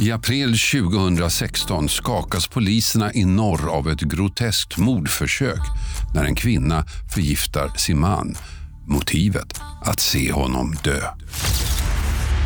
[0.00, 5.60] I april 2016 skakas poliserna i norr av ett groteskt mordförsök
[6.14, 8.36] när en kvinna förgiftar sin man.
[8.86, 9.60] Motivet?
[9.84, 11.00] Att se honom dö.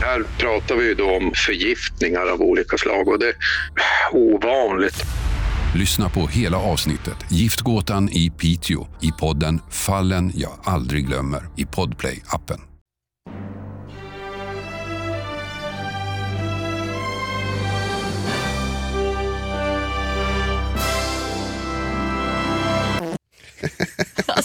[0.01, 3.35] Här pratar vi då om förgiftningar av olika slag och det är
[4.13, 5.05] ovanligt.
[5.75, 12.70] Lyssna på hela avsnittet Giftgåtan i Piteå i podden Fallen jag aldrig glömmer i Podplay-appen.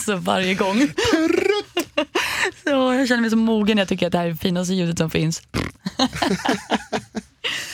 [0.08, 0.78] Alltså varje gång.
[2.64, 3.78] så jag känner mig så mogen.
[3.78, 5.42] Jag tycker att det här är det finaste ljudet som finns.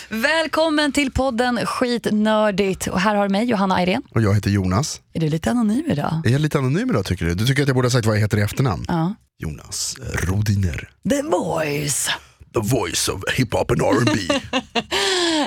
[0.08, 2.86] Välkommen till podden Skitnördigt.
[2.86, 4.02] Och här har du mig, Johanna Irene.
[4.10, 5.00] Och jag heter Jonas.
[5.12, 6.22] Är du lite anonym idag?
[6.24, 7.34] Är jag lite anonym idag tycker du?
[7.34, 8.84] Du tycker att jag borde ha sagt vad jag heter i efternamn?
[8.88, 9.14] Ja.
[9.38, 10.90] Jonas Rodiner.
[11.08, 12.10] The Voice.
[12.54, 14.10] The voice of hiphop and R&B.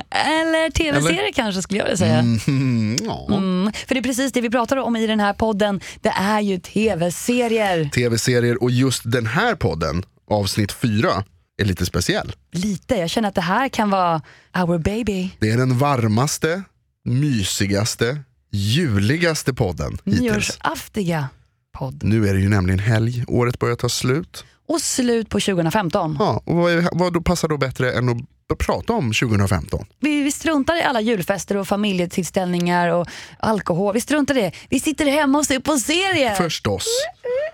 [0.10, 2.20] Eller tv-serie kanske skulle jag vilja säga.
[2.20, 3.28] Mm, ja.
[3.30, 5.82] Mm, för det är precis det vi pratar om i den här podden.
[6.02, 7.90] Det är ju tv-serier.
[7.90, 11.24] Tv-serier och just den här podden, avsnitt fyra,
[11.62, 12.32] är lite speciell.
[12.52, 12.96] Lite.
[12.96, 14.22] Jag känner att det här kan vara
[14.58, 15.30] our baby.
[15.40, 16.64] Det är den varmaste,
[17.06, 18.20] mysigaste,
[18.52, 20.22] juligaste podden hittills.
[20.22, 21.30] Nyårsaftiga
[21.78, 22.04] podd.
[22.04, 24.46] Nu är det ju nämligen helg, året börjar ta slut.
[24.68, 26.16] Och slut på 2015.
[26.20, 29.86] Ja, och vad, är- vad då passar då bättre än att prata om 2015?
[30.00, 33.08] Vi, vi struntar i alla julfester och familjetillställningar och
[33.40, 33.94] alkohol.
[33.94, 34.52] Vi struntar i det.
[34.70, 36.36] Vi sitter hemma och ser på serier.
[36.36, 36.86] Förstås.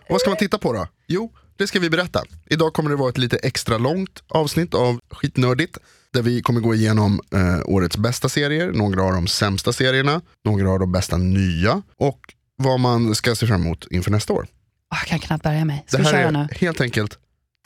[0.04, 0.88] Och vad ska man titta på då?
[1.08, 2.24] Jo, det ska vi berätta.
[2.50, 5.78] Idag kommer det vara ett lite extra långt avsnitt av Skitnördigt.
[6.14, 10.72] Där vi kommer gå igenom eh, årets bästa serier, några av de sämsta serierna, några
[10.72, 12.20] av de bästa nya och
[12.62, 14.48] vad man ska se fram emot inför nästa år.
[14.90, 15.84] Jag kan knappt bärga mig.
[15.88, 16.48] Ska det vi här köra är nu?
[16.56, 17.18] helt enkelt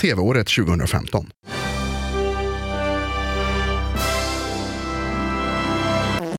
[0.02, 1.30] TV-året 2015.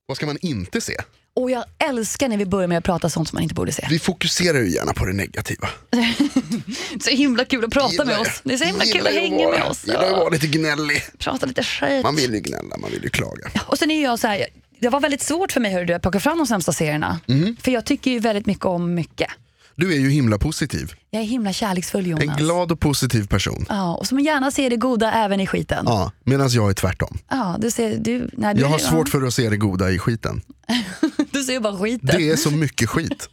[0.06, 0.96] Vad ska man inte se?
[1.36, 3.86] Och jag älskar när vi börjar med att prata sånt som man inte borde se.
[3.90, 5.68] Vi fokuserar ju gärna på det negativa.
[7.00, 8.40] Så himla kul att prata med oss.
[8.44, 9.86] Det är så himla kul att hänga med oss.
[9.86, 11.02] Gillar ju vara lite gnällig.
[11.18, 12.02] Prata lite skit.
[12.02, 13.50] Man vill ju gnälla, man vill ju klaga.
[13.66, 14.46] Och sen är jag så här,
[14.80, 17.20] det var väldigt svårt för mig hörru, du, att plocka fram de sämsta serierna.
[17.26, 17.56] Mhm.
[17.60, 19.30] För jag tycker ju väldigt mycket om mycket.
[19.78, 20.92] Du är ju himla positiv.
[21.10, 22.22] Jag är himla kärleksfull Jonas.
[22.24, 23.66] En glad och positiv person.
[23.68, 25.84] Ja, och som gärna ser det goda även i skiten.
[25.86, 27.18] Ja, Ja, Medan jag är tvärtom.
[27.58, 29.98] du ser, du, nej, du, Jag har ja, svårt för att se det goda i
[29.98, 30.42] skiten.
[31.30, 32.10] du ser bara skiten.
[32.18, 33.28] Det är så mycket skit.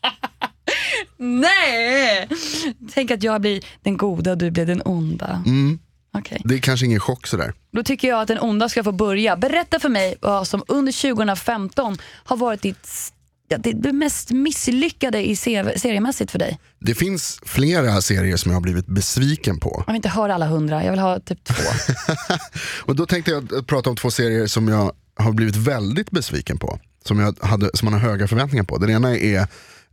[1.17, 2.29] Nej!
[2.93, 5.43] Tänk att jag blir den goda och du blir den onda.
[5.45, 5.79] Mm.
[6.13, 6.41] Okej.
[6.45, 7.53] Det är kanske ingen chock sådär.
[7.71, 9.37] Då tycker jag att den onda ska få börja.
[9.37, 12.87] Berätta för mig vad som under 2015 har varit ditt,
[13.47, 16.59] ja, det, mest misslyckade i se- seriemässigt för dig.
[16.79, 19.83] Det finns flera serier som jag har blivit besviken på.
[19.87, 21.63] Jag vill inte höra alla hundra, jag vill ha typ två.
[22.85, 26.79] Och då tänkte jag prata om två serier som jag har blivit väldigt besviken på.
[27.05, 28.77] Som, jag hade, som man har höga förväntningar på.
[28.77, 29.47] Den ena är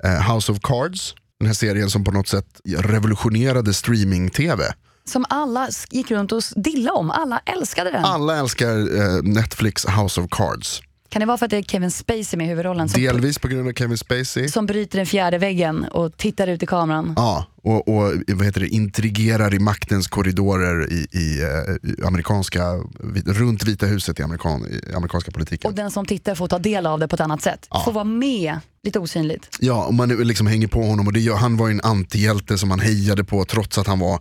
[0.05, 1.15] eh, House of Cards.
[1.39, 2.47] Den här serien som på något sätt
[2.79, 4.65] revolutionerade streaming-tv.
[5.11, 8.05] Som alla gick runt och dilla om, alla älskade den.
[8.05, 10.83] Alla älskar eh, Netflix House of Cards.
[11.09, 13.69] Kan det vara för att det är Kevin Spacey med i huvudrollen Delvis på grund
[13.69, 14.49] av Kevin Spacey.
[14.49, 17.13] som bryter den fjärde väggen och tittar ut i kameran?
[17.17, 22.63] Ja, och, och vad heter det, intrigerar i maktens korridorer i, i, eh, i amerikanska,
[23.01, 25.69] vi- runt Vita huset i, amerikan, i amerikanska politiken.
[25.71, 27.69] Och den som tittar får ta del av det på ett annat sätt.
[27.85, 29.57] Får vara med, lite osynligt.
[29.61, 32.59] Ja, och man liksom hänger på honom och det gör, han var ju en antihjälte
[32.59, 34.21] som man hejade på trots att han var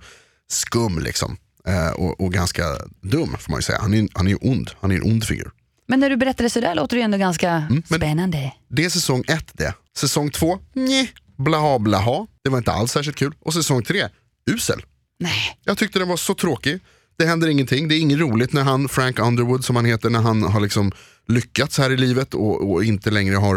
[0.51, 1.37] skum liksom.
[1.67, 2.63] Eh, och, och ganska
[3.01, 3.79] dum får man ju säga.
[3.81, 5.51] Han är, han är ju ond, han är en ond figur.
[5.87, 8.53] Men när du berättar det sådär låter det ju ändå ganska Mm, spännande.
[8.69, 9.73] Det är säsong ett det.
[9.97, 12.27] Säsong två, nej, blaha blaha.
[12.43, 13.33] Det var inte alls särskilt kul.
[13.39, 14.07] Och säsong tre,
[14.51, 14.81] usel.
[15.19, 15.59] Nej.
[15.63, 16.79] Jag tyckte den var så tråkig.
[17.17, 17.87] Det händer ingenting.
[17.87, 20.91] Det är inget roligt när han, Frank Underwood som han heter, när han har liksom
[21.27, 23.55] lyckats här i livet och, och inte längre har,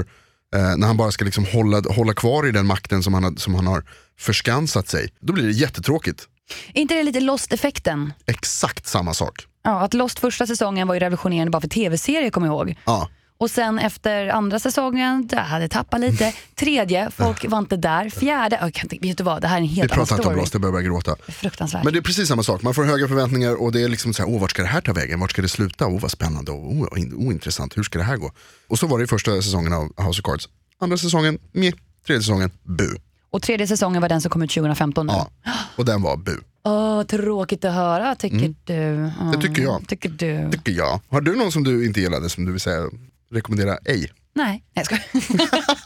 [0.55, 3.35] eh, när han bara ska liksom hålla, hålla kvar i den makten som han, har,
[3.37, 3.85] som han har
[4.19, 5.09] förskansat sig.
[5.21, 6.29] Då blir det jättetråkigt.
[6.75, 8.13] Är inte det lite Lost-effekten?
[8.27, 9.47] Exakt samma sak.
[9.65, 12.79] Ja, att Lost första säsongen var ju revolutionerande bara för tv-serier kommer jag ihåg.
[12.87, 13.09] Ja.
[13.39, 16.35] Och sen efter andra säsongen, det hade tappat lite.
[16.55, 18.11] Tredje, folk var inte där.
[18.11, 20.17] Fjärde, jag kan inte, vet du vad, det här är en Vi helt annan pratar
[20.17, 20.41] inte om story.
[20.41, 21.17] Lost, jag börjar börja gråta.
[21.29, 21.85] Fruktansvärt.
[21.85, 24.23] Men det är precis samma sak, man får höga förväntningar och det är liksom så
[24.23, 25.21] här, åh vart ska det här ta vägen?
[25.21, 25.87] Vart ska det sluta?
[25.87, 28.33] Åh vad spännande, och in- ointressant, hur ska det här gå?
[28.69, 30.49] Och så var det i första säsongen av House of Cards.
[30.81, 31.73] Andra säsongen, meh.
[32.07, 32.89] Tredje säsongen, bu.
[33.33, 35.13] Och tredje säsongen var den som kom ut 2015 nu.
[35.13, 35.29] Ja.
[35.77, 36.41] Och den var bu.
[36.65, 38.75] Åh, tråkigt att höra tycker du.
[38.75, 39.31] Mm.
[39.33, 39.89] Det tycker jag.
[39.89, 40.51] Tycker du.
[40.53, 41.01] Tycker jag.
[41.09, 42.89] Har du någon som du inte gillade som du vill säga
[43.31, 44.13] rekommendera ej?
[44.35, 45.05] Nej, nej jag skojar.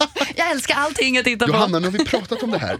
[0.37, 1.53] Jag älskar allting jag tittar på.
[1.53, 2.79] Johanna, nu har vi pratat om det här.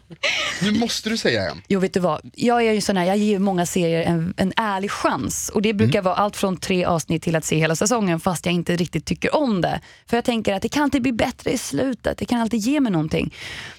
[0.63, 1.63] Nu måste du säga en.
[1.69, 2.31] Jo, vet du vad?
[2.35, 5.49] Jag är ju sån här, jag ger många serier en, en ärlig chans.
[5.55, 8.55] Och Det brukar vara allt från tre avsnitt till att se hela säsongen fast jag
[8.55, 9.81] inte riktigt tycker om det.
[10.07, 12.19] För jag tänker att det kan alltid bli bättre i slutet.
[12.19, 13.35] Det kan alltid ge mig någonting.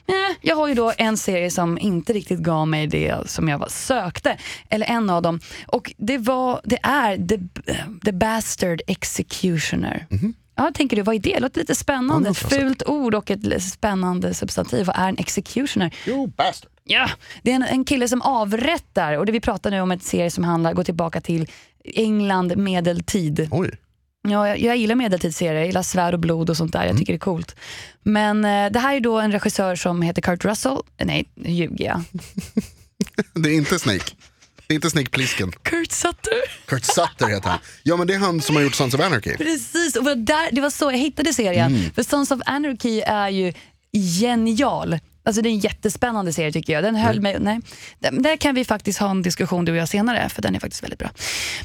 [0.05, 3.57] Nej, jag har ju då en serie som inte riktigt gav mig det som jag
[3.57, 4.37] var, sökte.
[4.69, 5.39] Eller en av dem.
[5.67, 7.37] Och det, var, det är The,
[8.05, 10.05] The Bastard Executioner.
[10.57, 11.39] Ja, tänker du, vad är det?
[11.39, 12.29] Låter lite spännande.
[12.29, 14.85] Ett fult ord och ett spännande substantiv.
[14.85, 15.95] Vad är en executioner?
[16.05, 16.71] Jo, bastard.
[16.83, 17.09] Ja,
[17.41, 20.31] det är en, en kille som avrättar och det vi pratar nu om en serie
[20.31, 21.49] som handlar, går tillbaka till
[21.83, 23.47] England medeltid.
[23.51, 23.71] Oj.
[24.21, 27.13] Ja, jag, jag gillar medeltidsserier, jag gillar svärd och blod och sånt där, jag tycker
[27.13, 27.55] det är coolt.
[28.03, 31.85] Men eh, det här är då en regissör som heter Kurt Russell, nej nu ljuger
[31.85, 32.01] jag.
[33.33, 34.11] Det är inte Snake.
[34.67, 35.51] Det är inte Snake Plissken.
[35.51, 36.33] Kurt Sutter.
[36.65, 37.59] Kurt Sutter heter han.
[37.83, 39.37] Ja men det är han som har gjort Sons of Anarchy.
[39.37, 41.91] Precis, och det var där, det var så jag hittade serien.
[41.95, 43.53] För Sons of Anarchy är ju
[44.19, 44.99] genial.
[45.27, 46.83] Alltså det är en jättespännande serie tycker jag.
[46.83, 47.37] Den höll mig...
[47.39, 47.59] Nej.
[47.99, 50.83] Där- kan vi faktiskt ha en diskussion du och jag senare, för den är faktiskt
[50.83, 51.09] väldigt bra.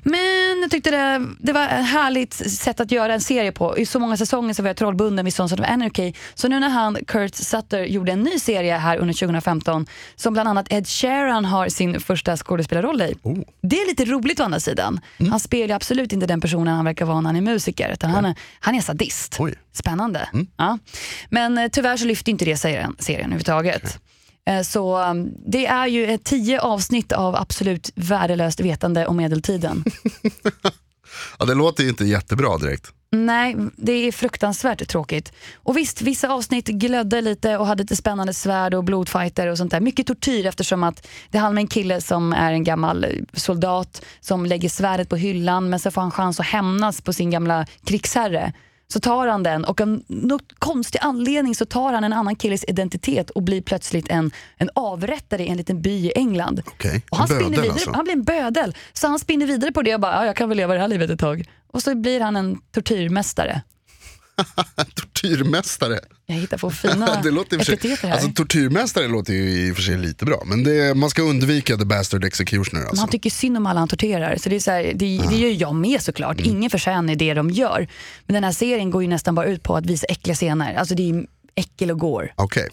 [0.03, 3.79] Men jag tyckte det, det var ett härligt sätt att göra en serie på.
[3.79, 6.13] I så många säsonger så var jag trollbunden vid Sons of Anarchy.
[6.35, 9.87] Så nu när han, Kurt Sutter, gjorde en ny serie här under 2015
[10.17, 13.15] som bland annat Ed Sheeran har sin första skådespelarroll i.
[13.23, 13.39] Oh.
[13.63, 15.01] Det är lite roligt å andra sidan.
[15.31, 17.93] Han spelar ju absolut inte den personen han verkar vara när han är musiker.
[17.93, 19.37] Utan han, är, han är sadist.
[19.39, 19.55] Oj.
[19.73, 20.29] Spännande.
[20.57, 20.79] Ja.
[21.31, 23.99] Men eh, tyvärr så lyfter inte det serien, serien överhuvudtaget.
[24.47, 29.85] Eh, Så um, det är ju tio avsnitt av absolut värdelöst vetande om medeltiden.
[31.39, 32.93] Ja, det låter ju inte jättebra direkt.
[33.11, 35.33] Nej, det är fruktansvärt tråkigt.
[35.55, 39.71] Och visst, vissa avsnitt glödde lite och hade lite spännande svärd och blodfighter och sånt
[39.71, 39.81] där.
[39.81, 44.47] Mycket tortyr eftersom att det handlar om en kille som är en gammal soldat som
[44.47, 48.53] lägger svärdet på hyllan men så får han chans att hämnas på sin gamla krigsherre.
[48.93, 52.65] Så tar han den och av någon konstig anledning så tar han en annan killes
[52.69, 56.63] identitet och blir plötsligt en, en avrättare i en liten by i England.
[56.67, 57.91] Okej, Och han, bödel vidare, alltså.
[57.91, 58.77] han blir en bödel.
[58.93, 60.89] Så han spinner vidare på det och bara, ja, jag kan väl leva det här
[60.89, 61.45] livet ett tag.
[61.73, 63.63] Och så blir han en tortyrmästare.
[64.95, 66.01] Tortyrmästare.
[66.27, 68.11] Jag hittar på fina det låter sig, här.
[68.13, 70.43] alltså, tortyrmästare låter ju i och för sig lite bra.
[70.47, 72.83] Men det, man ska undvika the bastard executioner.
[72.85, 73.01] Alltså.
[73.01, 74.37] han tycker synd om alla han torterar.
[74.37, 75.31] Så det, är så här, det, Ah.
[75.31, 76.41] det gör jag med såklart.
[76.41, 76.51] Mm.
[76.51, 77.89] Ingen förtjänar det de gör.
[78.27, 80.75] Men den här serien går ju nästan bara ut på att visa äckliga scener.
[80.75, 82.33] Alltså det är äckel och går.
[82.37, 82.69] Okej.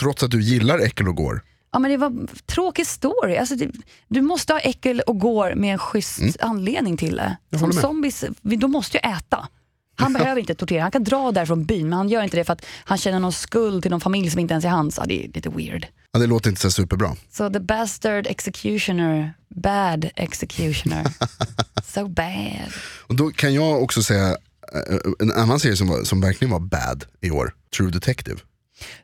[0.00, 1.42] Trots att du gillar äckel och går.
[1.72, 3.36] Ja, men det var en tråkig story.
[3.36, 3.70] Alltså det,
[4.08, 7.36] du måste ha äckel och går med en schysst anledning till det.
[7.52, 7.60] Mm.
[7.60, 9.48] Som zombies, de måste ju äta.
[9.96, 12.44] Han behöver inte tortera, han kan dra där från byn men han gör inte det
[12.44, 14.98] för att han känner någon skuld till någon familj som inte ens är hans.
[14.98, 15.86] Ja, det är lite weird.
[16.12, 17.16] Ja, det låter inte så superbra.
[17.32, 21.04] Så the bastard executioner, bad executioner.
[21.84, 22.72] so bad.
[23.06, 26.60] Och då kan jag också säga eh, en annan serie som, var, som verkligen var
[26.60, 27.54] bad i år.
[27.76, 28.40] True Detective.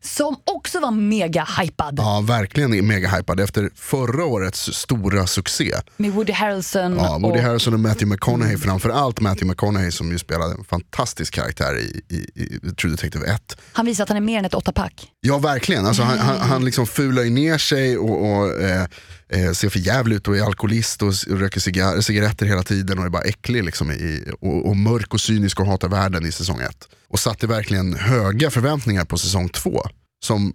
[0.00, 5.74] Som också var mega hypad Ja, verkligen mega hypad efter förra årets stora succé.
[5.96, 6.96] med Woody Harrelson.
[6.96, 11.34] Ja, Woody och, Harrelson och Matthew McConaughey, framförallt Matthew McConaughey som ju spelade en fantastisk
[11.34, 13.56] karaktär i, i, i True Detective 1.
[13.72, 15.06] Han visar att han är mer än ett åttapack.
[15.20, 18.86] Ja verkligen, alltså, han, han, han liksom fular ju ner sig och, och eh,
[19.30, 23.04] eh, ser för jävligt ut och är alkoholist och, röker cigar cigaretter hela tiden och
[23.04, 26.60] är bara äcklig liksom, i, och, och mörk och cynisk och hatar världen i säsong
[26.60, 26.88] 1.
[27.08, 29.82] Och satte verkligen höga förväntningar på säsong 2
[30.24, 30.52] som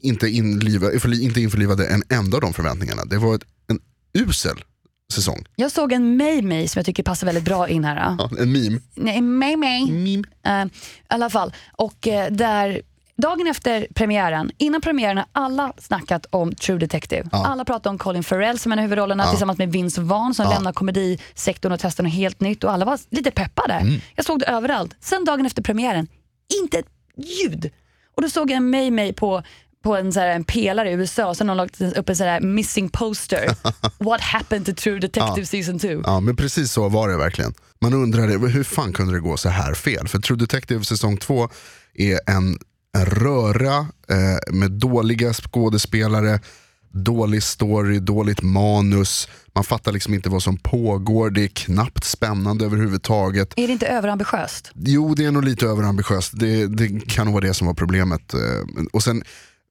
[0.00, 3.04] inte, inliva, inte införlivade en enda av de förväntningarna.
[3.04, 3.80] Det var ett, en
[4.18, 4.64] usel
[5.12, 5.44] säsong.
[5.56, 7.96] Jag såg en May som jag tycker passar väldigt bra in här.
[8.18, 8.80] Ja, en meme.
[8.94, 10.22] Nej, meme.
[10.46, 10.70] Eh, I
[11.08, 11.54] alla fall.
[11.72, 12.82] Och eh, där,
[13.22, 17.28] dagen efter premiären, innan premiären har alla snackat om True Detective.
[17.32, 20.72] Alla pratar om Colin Farrell som en av huvudrollerna tillsammans med Vince Vaughn som lämnar
[20.72, 24.00] komedisektorn och testar något helt nytt och alla var lite peppade.
[24.14, 24.94] Jag såg det överallt.
[25.00, 26.08] Sen dagen efter premiären,
[26.62, 27.70] inte ett ljud.
[28.16, 29.42] Och då såg jag en May May på
[29.82, 32.24] på en, så här, en pelare i USA, så har någon lagt upp en så
[32.24, 33.48] här missing poster.
[33.98, 35.88] What happened to True Detective season 2?
[36.04, 37.54] Ja men precis så var det verkligen.
[37.80, 40.08] Man undrade hur fan kunde det gå så här fel?
[40.08, 41.48] För True Detective säsong 2
[41.94, 42.58] är en,
[42.96, 43.78] en röra
[44.08, 46.40] eh, med dåliga skådespelare,
[46.90, 49.28] dålig story, dåligt manus.
[49.54, 53.52] Man fattar liksom inte vad som pågår, det är knappt spännande överhuvudtaget.
[53.56, 54.70] Är det inte överambitiöst?
[54.74, 56.32] Jo, det är nog lite överambitiöst.
[56.34, 58.34] Det, det kan vara det som var problemet.
[58.34, 58.40] eh,
[58.92, 59.22] Och sen,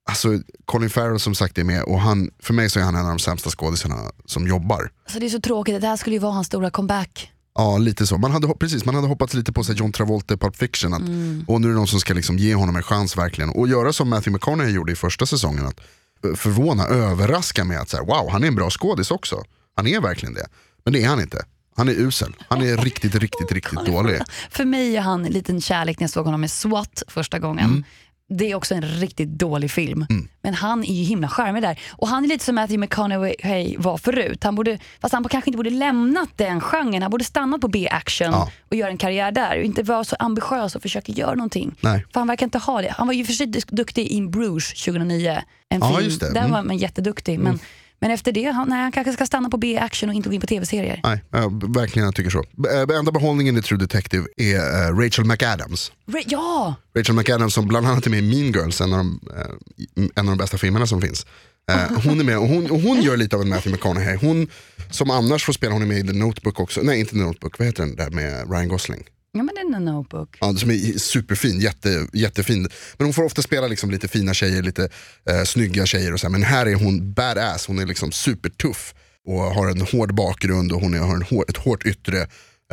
[0.09, 0.29] alltså,
[0.65, 3.07] Colin Farrell som sagt är med och han, för mig så är han en av
[3.09, 3.95] de sämsta skådisarna
[4.25, 4.89] som jobbar.
[5.05, 7.31] Alltså det är så tråkigt, det här skulle ju vara hans stora comeback.
[7.57, 8.17] Ja, lite så.
[8.17, 10.93] Man hade, precis, man hade hoppats lite på sig John Travolta i Pulp Fiction.
[10.93, 11.01] Att,
[11.47, 13.49] Och nu är det någon som ska liksom ge honom en chans verkligen.
[13.49, 15.65] Och göra som Matthew McConaughey gjorde i första säsongen.
[15.65, 15.79] Att
[16.25, 19.43] eh, förvåna, överraska med att så här, wow, han är en bra skådis också.
[19.75, 20.47] Han är verkligen det.
[20.83, 21.45] Men det är han inte.
[21.75, 22.35] Han är usel.
[22.49, 24.21] Han är riktigt, riktigt, riktigt dålig.
[24.49, 27.65] För mig är han en liten kärlek när jag såg honom med SWAT första gången.
[27.65, 27.83] Mm.
[28.29, 30.05] Det är också en riktigt dålig film.
[30.09, 30.27] Mm.
[30.41, 31.79] Men han är ju himla charmig där.
[31.91, 34.43] Och han är lite som Matthew McConaughey var förut.
[34.43, 37.01] Han borde, fast han kanske inte borde lämnat den genren.
[37.01, 38.51] Han borde stannat på B-action Ja.
[38.69, 39.57] och göra en karriär där.
[39.59, 41.75] Och inte vara så ambitiös och försöka göra någonting.
[41.81, 42.05] Nej.
[42.13, 42.93] För han verkar inte ha det.
[42.97, 45.41] Han var ju för sig duktig i In Bruges 2009.
[45.69, 46.03] En Ja, film.
[46.03, 46.33] just det.
[46.33, 46.51] Där Mm.
[46.51, 47.39] var man jätteduktig.
[47.39, 47.59] Men,
[47.99, 50.41] men efter det, han, nej, han kanske ska stanna på B-action och inte gå in
[50.41, 50.99] på tv-serier.
[51.03, 52.39] Nej, ja, verkligen jag tycker så.
[52.93, 54.55] Äh, enda behållningen i True Detective är
[54.89, 55.91] äh, Rachel McAdams.
[56.07, 56.75] Ra- Ja!
[56.97, 60.29] Rachel McAdams som bland annat är med i Mean Girls, en av de, eh, en
[60.29, 61.25] av de bästa filmerna som finns.
[61.71, 64.15] Eh, hon är med och hon, och hon gör lite av en Matthew McConaughey.
[64.21, 64.47] Hon
[64.91, 66.81] som annars får spela, hon är med i The Notebook också.
[66.83, 69.03] Nej inte The Notebook, vad heter den där med Ryan Gosling?
[69.37, 70.37] Ja men det är notebook.
[70.41, 72.61] Ja, som är superfin, jätte, jättefin.
[72.97, 74.89] Men hon får ofta spela liksom lite fina tjejer, lite
[75.29, 76.31] eh, snygga tjejer och så här.
[76.31, 78.93] Men här är hon badass, hon är liksom supertuff.
[79.27, 82.21] Och har en hård bakgrund och hon är, har en hår, ett hårt yttre.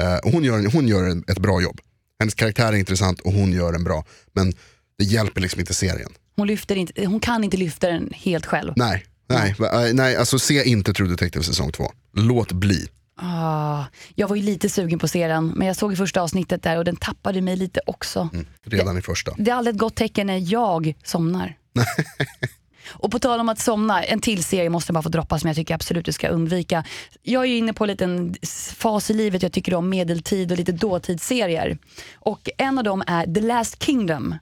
[0.01, 1.81] Eh, och hon gör, en- hon gör en, ett bra jobb.
[2.21, 4.05] Hennes karaktär är intressant och hon gör en bra.
[4.35, 4.53] Men
[4.99, 6.11] det hjälper liksom inte serien.
[6.37, 8.73] Hon, lyfter inte, hon kan inte lyfta den helt själv.
[8.77, 11.93] Nej, nej, eh, nej alltså se inte True Detective säsong 2.
[12.17, 12.89] Låt bli.
[13.17, 16.79] Ah, jag var ju lite sugen på serien, men jag såg i första avsnittet där
[16.79, 18.29] och den tappade mig lite också.
[18.65, 19.35] Redan i första.
[19.39, 21.57] Det är aldrig ett gott tecken när jag somnar.
[22.91, 25.49] och på tal om att somna, en till serie måste jag bara få droppa som
[25.49, 26.85] jag tycker absolut du ska undvika.
[27.23, 28.35] Jag är ju inne på en liten
[28.77, 31.79] fas i livet jag tycker om medeltid och lite dåtidsserier.
[32.15, 34.35] Och en av dem är The Last Kingdom,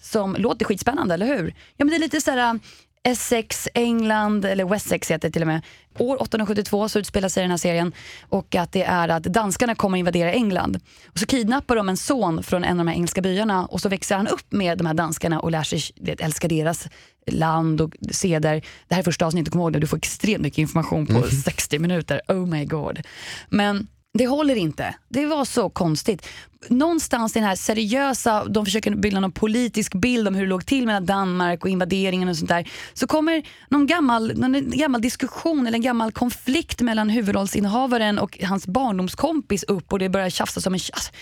[0.00, 1.54] som låter skitspännande, eller hur?
[1.76, 2.60] Ja men det är lite sådär
[3.06, 5.62] Essex, England, eller Wessex heter det till och med.
[5.98, 7.92] År 872 så utspelar sig den här serien
[8.28, 10.80] och att det är att danskarna kommer invadera England.
[11.06, 13.88] Och så kidnappar de en son från en av de här engelska byarna och så
[13.88, 15.80] växer han upp med de här danskarna och lär sig
[16.18, 16.88] älska deras
[17.26, 18.62] land och seder.
[18.88, 21.78] Det här är första avsnittet, kom ihåg det, du får extremt mycket information på 60
[21.78, 22.20] minuter.
[22.28, 23.00] Oh my god.
[23.48, 23.86] Men
[24.16, 24.94] det håller inte.
[25.08, 26.26] Det var så konstigt.
[26.68, 30.66] Någonstans i den här seriösa, de försöker bilda någon politisk bild om hur det låg
[30.66, 32.70] till mellan Danmark och invaderingen och sånt där.
[32.94, 38.66] Så kommer någon gammal, någon gammal diskussion eller en gammal konflikt mellan huvudrollsinnehavaren och hans
[38.66, 41.12] barndomskompis upp och det börjar tjafsas om en tjafs.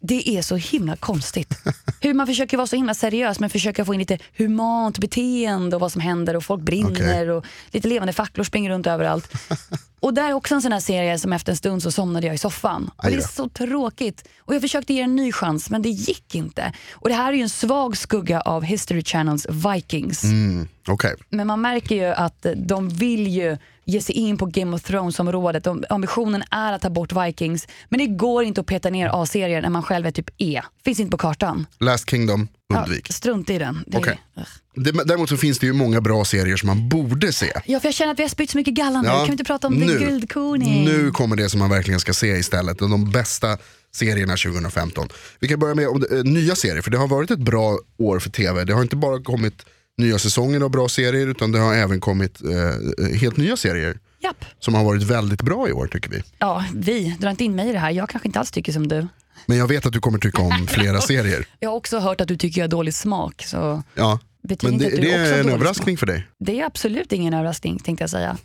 [0.00, 1.54] Det är så himla konstigt.
[2.00, 5.80] Hur man försöker vara så himla seriös men försöker få in lite humant beteende och
[5.80, 9.32] vad som händer och folk brinner och lite levande facklor springer runt överallt.
[10.00, 12.34] Och där är också en sån här serie som efter en stund så somnade jag
[12.34, 12.90] i soffan.
[12.96, 14.28] Och det är så tråkigt.
[14.40, 16.72] Och jag försökte ge en ny chans men det gick inte.
[16.92, 20.24] Och det här är ju en svag skugga av History Channels Vikings.
[20.24, 24.76] Mm, Okej, Men man märker ju att de vill ju ge sig in på Game
[24.76, 25.64] of Thrones-området.
[25.64, 27.68] De- Ambitionen är att ta bort Vikings.
[27.88, 30.62] Men det går inte att peta ner A-serier när man själv är typ E.
[30.84, 31.66] Finns inte på kartan.
[31.80, 33.06] Last Kingdom, undvik.
[33.10, 33.84] Ja, strunt i den.
[33.86, 34.00] Det är-.
[34.36, 34.46] Ugh.
[34.74, 37.52] Det- Däremot så finns det ju många bra serier som man borde se.
[37.66, 39.08] Ja, för jag känner att vi har spytt så mycket galla nu.
[39.08, 39.98] Ja, Kan vi inte prata om nu.
[39.98, 40.84] The Guldkorning?
[40.84, 42.78] Nu kommer det som man verkligen ska se istället.
[42.78, 43.58] De bästa
[43.94, 45.08] serierna 2015.
[45.40, 48.18] Vi kan börja med om, eh, nya serier, för det har varit ett bra år
[48.18, 48.64] för tv.
[48.64, 49.66] Det har inte bara kommit
[49.98, 54.44] nya säsonger av bra serier, utan det har även kommit eh, helt nya serier Japp.
[54.60, 56.22] som har varit väldigt bra i år tycker vi.
[56.38, 57.16] Ja, vi.
[57.20, 57.90] Dra inte in mig i det här.
[57.90, 59.06] Jag kanske inte alls tycker som du.
[59.46, 61.46] Men jag vet att du kommer tycka om flera serier.
[61.60, 63.42] Jag har också hört att du tycker jag har dålig smak.
[63.46, 64.18] Så Ja.
[64.48, 66.16] betyder Men det, det är en överraskning för dig.
[66.16, 66.36] Smak.
[66.38, 68.36] Det är absolut ingen överraskning tänkte jag säga.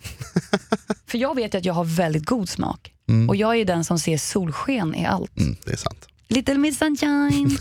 [1.08, 2.90] för jag vet att jag har väldigt god smak.
[3.30, 5.38] Och jag är den som ser solsken i allt.
[5.38, 6.08] Mm, det är sant.
[6.28, 7.58] Little Miss Sunshine.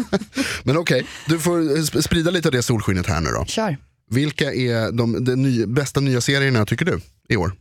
[0.62, 3.44] Men okej, du får sp- sprida lite av det solskenet här nu då.
[3.44, 3.76] Kör.
[4.10, 7.52] Vilka är de, de ny, bästa nya serierna tycker du i år?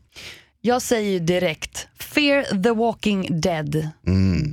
[0.63, 3.89] Jag säger ju direkt Fear the Walking Dead,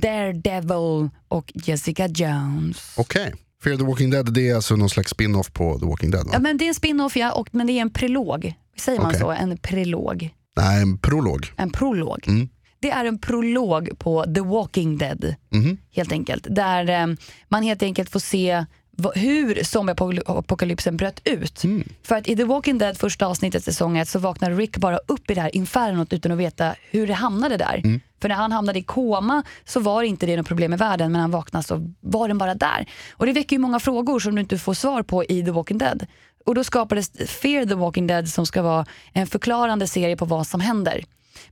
[0.01, 2.93] Daredevil och Jessica Jones.
[2.97, 3.33] Okej.
[3.63, 6.31] Fear the Walking Dead, det är alltså någon slags spin-off på The Walking Dead va?
[6.33, 8.53] Ja, men det är en spin-off ja, och, men det är en prolog.
[8.77, 9.31] Säger man så?
[9.31, 10.29] En prolog.
[10.57, 11.53] Nej, en prolog.
[11.57, 12.27] En prolog.
[12.27, 12.49] Mm.
[12.79, 15.35] Det är en prolog på The Walking Dead.
[15.49, 15.77] Mhm.
[15.91, 16.47] Helt enkelt.
[16.49, 17.15] Där eh,
[17.47, 18.65] man helt enkelt får se
[19.15, 21.63] hur zombieapokalypsen bröt ut.
[21.63, 21.89] Mm.
[22.03, 25.31] För att i The Walking Dead första avsnittet säsong ett så vaknar Rick bara upp
[25.31, 27.81] i det här infernot utan att veta hur det hamnade där.
[27.83, 27.99] Mm.
[28.21, 31.21] För när han hamnade i koma så var inte det något problem i världen men
[31.21, 32.89] han vaknade så var den bara där.
[33.11, 35.77] Och det väcker ju många frågor som du inte får svar på i The Walking
[35.77, 36.05] Dead.
[36.45, 40.47] Och då skapades Fear the Walking Dead som ska vara en förklarande serie på vad
[40.47, 41.03] som händer.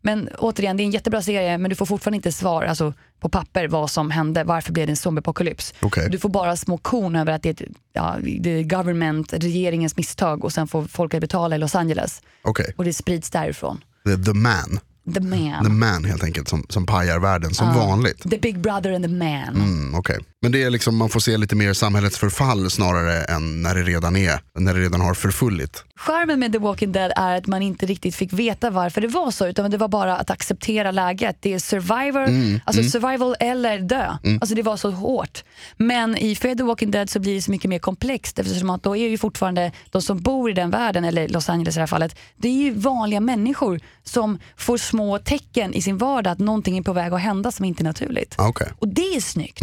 [0.02, 3.30] Men återigen, det är en jättebra serie men du får fortfarande inte svar alltså, på
[3.30, 4.44] papper vad som hände.
[4.44, 5.74] Varför blev det en zombieapokalyps?
[5.82, 6.10] Okej.
[6.10, 9.98] Du får bara små korn över att det är, ett, ja, det är government, regeringens
[9.98, 12.22] misstag och sen får folk att betala i Los Angeles.
[12.42, 13.84] Okej, Och det sprids därifrån.
[14.06, 14.80] the, the man.
[15.14, 15.64] The man.
[15.64, 18.30] The man helt enkelt som, som pajar världen som vanligt.
[18.30, 19.56] The big brother and the man.
[19.56, 20.20] Mm, okej.
[20.48, 23.84] Men det är liksom, man får se lite mer samhällets förfall snarare än när det
[23.84, 25.84] redan är, när det redan har förfullit.
[25.96, 29.32] Charmen med The Walking Dead är att man inte riktigt fick veta varför det var
[29.32, 31.38] så, utan det var bara att acceptera läget.
[31.40, 34.18] Det är survivor, Mm, alltså survival eller dö.
[34.42, 35.44] Alltså det var så hårt.
[35.78, 38.84] Men i Fear the Walking Dead så blir det så mycket mer komplext eftersom att
[38.84, 41.82] då är ju fortfarande de som bor i den världen, eller Los Angeles i det
[41.82, 46.40] här fallet, det är ju vanliga människor som får små tecken i sin vardag att
[46.40, 48.36] någonting är på väg att hända som inte är naturligt.
[48.38, 48.68] Ah, okej.
[48.80, 49.62] Och det är snyggt.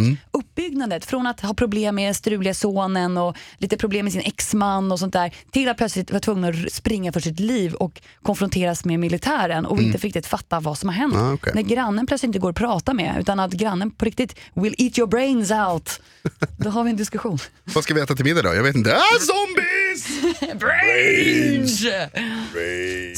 [0.74, 4.98] Uppbyggnadet från att ha problem med struliga sonen och lite problem med sin exman och
[4.98, 9.00] sånt där till att plötsligt vara tvungen att springa för sitt liv och konfronteras med
[9.00, 11.14] militären och inte riktigt fatta vad som har hänt.
[11.16, 11.52] Ah, okej.
[11.54, 14.98] När grannen plötsligt inte går att prata med utan att grannen på riktigt will eat
[14.98, 16.00] your brains out.
[16.58, 17.38] Då har vi en diskussion.
[17.64, 18.54] Vad ska vi äta till middag då?
[18.54, 18.96] Jag vet inte.
[18.96, 20.34] Ah, zombies!
[20.60, 21.80] brains!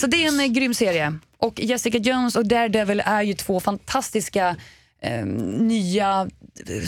[0.01, 1.19] Så det är en eh, grym serie.
[1.39, 4.57] Och Jessica Jones och Daredevil är ju två fantastiska
[5.03, 6.29] eh, nya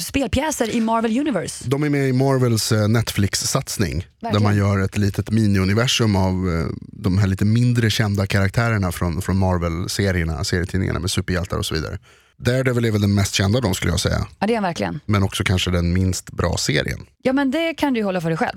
[0.01, 1.65] spelpjäser i Marvel Universe.
[1.69, 4.07] De är med i Marvels eh, Netflix-satsning.
[4.21, 9.23] Där man gör ett litet mini-universum av eh, de här lite mindre kända karaktärerna från,
[9.23, 11.99] från Marvel-serierna, serietidningarna med superhjältar och så vidare.
[12.39, 14.27] Daredevil är väl den mest kända av dem skulle jag säga.
[14.39, 15.01] Ja, det är han verkligen.
[15.07, 17.07] Men också kanske den minst bra serien.
[17.23, 18.57] Ja, men det kan du ju hålla för dig själv.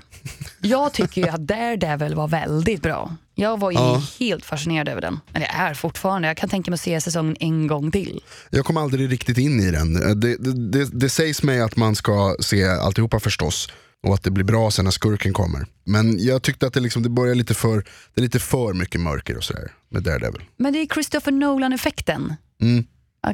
[0.60, 3.16] Jag tycker ju att Daredevil var väldigt bra.
[3.34, 4.02] Jag var ju Ja.
[4.18, 5.20] helt fascinerad över den.
[5.34, 6.28] Eller är fortfarande.
[6.28, 8.20] Jag kan tänka mig att se säsongen en gång till.
[8.50, 10.02] Jag kom aldrig riktigt in i den.
[10.02, 13.68] Eh, Det, det, det, det sägs mig att man ska se alltihopa förstås.
[14.06, 15.66] Och att det blir bra sen när skurken kommer.
[15.84, 17.76] Men jag tyckte att det, liksom, det börjar lite för,
[18.14, 20.42] det är lite för mycket mörker och sådär med Daredevil.
[20.56, 22.34] Men det är Christopher Nolan-effekten.
[22.62, 22.84] Mm.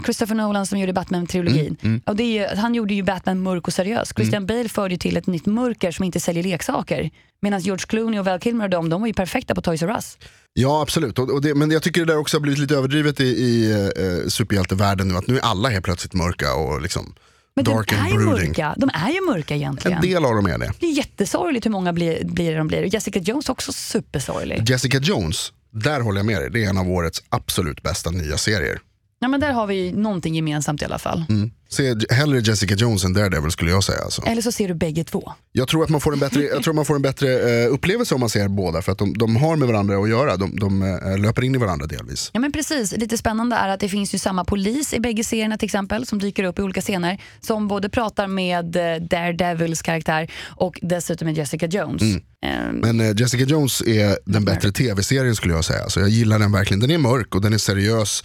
[0.05, 2.01] Christopher Nolan som gjorde Batman-trilogin.
[2.07, 4.13] Är ju, han gjorde ju Batman mörk och seriös.
[4.17, 7.11] Christian Bale förde ju till ett nytt mörker som inte säljer leksaker.
[7.43, 9.89] Medan George Clooney och Val Kilmer och de, de var ju perfekta på Toys R
[9.89, 10.19] Us.
[10.53, 13.21] Ja absolut, och, och det, men jag tycker det där också har blivit lite överdrivet
[13.21, 15.17] i, i eh, superhjältevärlden nu.
[15.17, 17.15] Att nu är alla helt plötsligt mörka och liksom
[17.57, 18.49] Men dark de är and brooding.
[18.49, 18.75] mörka.
[18.77, 19.97] De är ju mörka egentligen.
[19.97, 20.73] En del av dem är det.
[20.81, 22.95] Det är jättesorgligt hur många blir, blir de blir.
[22.95, 24.71] Jessica Jones är också supersorglig.
[24.71, 26.51] Jessica Jones, där håller jag med dig.
[26.51, 28.81] Det är en av årets absolut bästa nya serier.
[29.21, 31.25] Ja, men där har vi någonting gemensamt i alla fall.
[31.71, 34.03] Se hellre Jessica Jones än Daredevil skulle jag säga.
[34.03, 34.23] Alltså.
[34.23, 35.33] Eller så ser du bägge två.
[35.53, 38.15] Jag tror att man får en bättre, jag tror man får en bättre eh, upplevelse
[38.15, 38.83] om man ser båda.
[38.83, 40.37] För att de, de har med varandra att göra.
[40.37, 42.31] De, de eh, löper in i varandra delvis.
[42.35, 45.59] Ja men precis, lite spännande är att det finns ju samma polis i bägge serierna
[45.59, 50.31] till exempel som dyker upp i olika scener som både pratar med eh, Daredevils karaktär
[50.45, 52.03] och dessutom med Jessica Jones.
[52.03, 55.89] Ehm, Men eh, Jessica Jones är den bättre tv-serien skulle jag säga.
[55.89, 56.81] Så jag gillar den verkligen.
[56.81, 58.25] Den är mörk och den är seriös.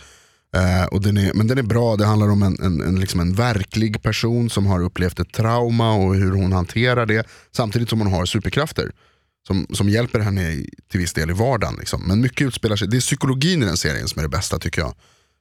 [0.54, 3.20] Eh, och den är, men den är bra, det handlar om en, en, en, liksom
[3.20, 7.28] en verklig person som har upplevt ett trauma och hur hon hanterar det.
[7.52, 8.92] Samtidigt som hon har superkrafter.
[9.48, 11.76] Som, som hjälper henne i, till viss del i vardagen.
[11.80, 12.08] Liksom.
[12.08, 14.82] Men mycket utspelar sig, det är psykologin i den serien som är det bästa tycker
[14.82, 14.94] jag.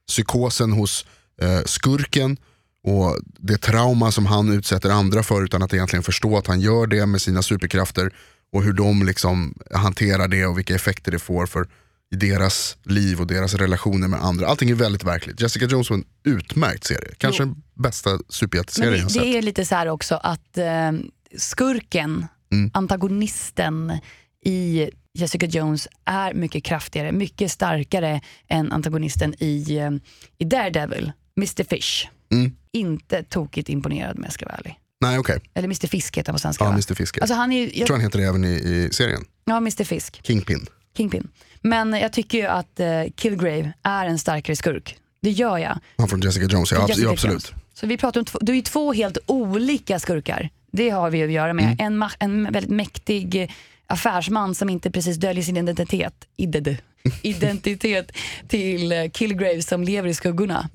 [0.07, 1.05] Psykosen hos
[1.41, 2.37] eh, skurken
[2.83, 6.87] och det trauma som han utsätter andra för utan att egentligen förstå att han gör
[6.87, 8.13] det med sina superkrafter.
[8.53, 11.67] Och hur de liksom hanterar det och vilka effekter det får för
[12.13, 14.47] i deras liv och deras relationer med andra.
[14.47, 15.41] Allting är väldigt verkligt.
[15.41, 17.13] Jessica Jones var en utmärkt serie.
[17.17, 19.21] Kanske den bästa superhjälteserien jag sett.
[19.21, 20.91] det är lite så här också att eh,
[21.37, 22.71] skurken, Mm.
[22.73, 23.97] antagonisten
[24.45, 29.89] i Jessica Jones är mycket kraftigare, mycket starkare än antagonisten i, eh,
[30.37, 32.07] i Daredevil, Mr Fish.
[32.31, 32.51] Mm.
[32.71, 34.79] Inte tokigt imponerad med ska jag vara ärlig.
[35.01, 36.73] Nej okej, Eller Mr Fisk heter han på svenska ja, va?
[36.73, 37.21] Mr Fisker.
[37.21, 39.25] Alltså han är jag jag, tror han heter det även i, i serien.
[39.45, 40.65] ja, Mr Fisk, Kingpin.
[40.97, 41.27] Kingpin.
[41.61, 44.97] Men jag tycker ju att eh, Kilgrave är en starkare skurk.
[45.21, 45.79] Det gör jag.
[45.97, 47.33] Han från Jessica Jones, ja, abs- Jessica ja absolut.
[47.51, 47.63] Jones.
[47.73, 50.49] Så vi pratar om två, det är ju två helt olika skurkar.
[50.71, 51.75] Det har vi att göra med.
[51.79, 53.49] En, ma- en väldigt mäktig eh,
[53.87, 56.77] affärsman som inte precis döljer sin identitet, ided,
[57.21, 58.11] identitet
[58.47, 60.69] till eh, Kilgrave som lever i skuggorna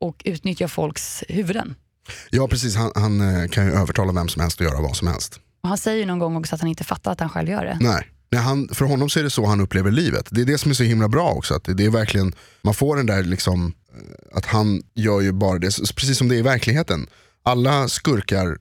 [0.00, 1.74] och utnyttjar folks huvuden.
[2.30, 5.08] Ja precis, han, han eh, kan ju övertala vem som helst att göra vad som
[5.08, 5.40] helst.
[5.62, 7.64] Och han säger ju någon gång också att han inte fattar att han själv gör
[7.64, 7.78] det.
[7.80, 8.06] Nej.
[8.34, 10.28] Nej, han, för honom så är det så han upplever livet.
[10.30, 11.54] Det är det som är så himla bra också.
[11.54, 15.58] Att det, är verkligen, man får den där liksom, eh, att han gör ju bara
[15.58, 17.06] det, precis som det är i verkligheten.
[17.44, 18.58] Alla skurkar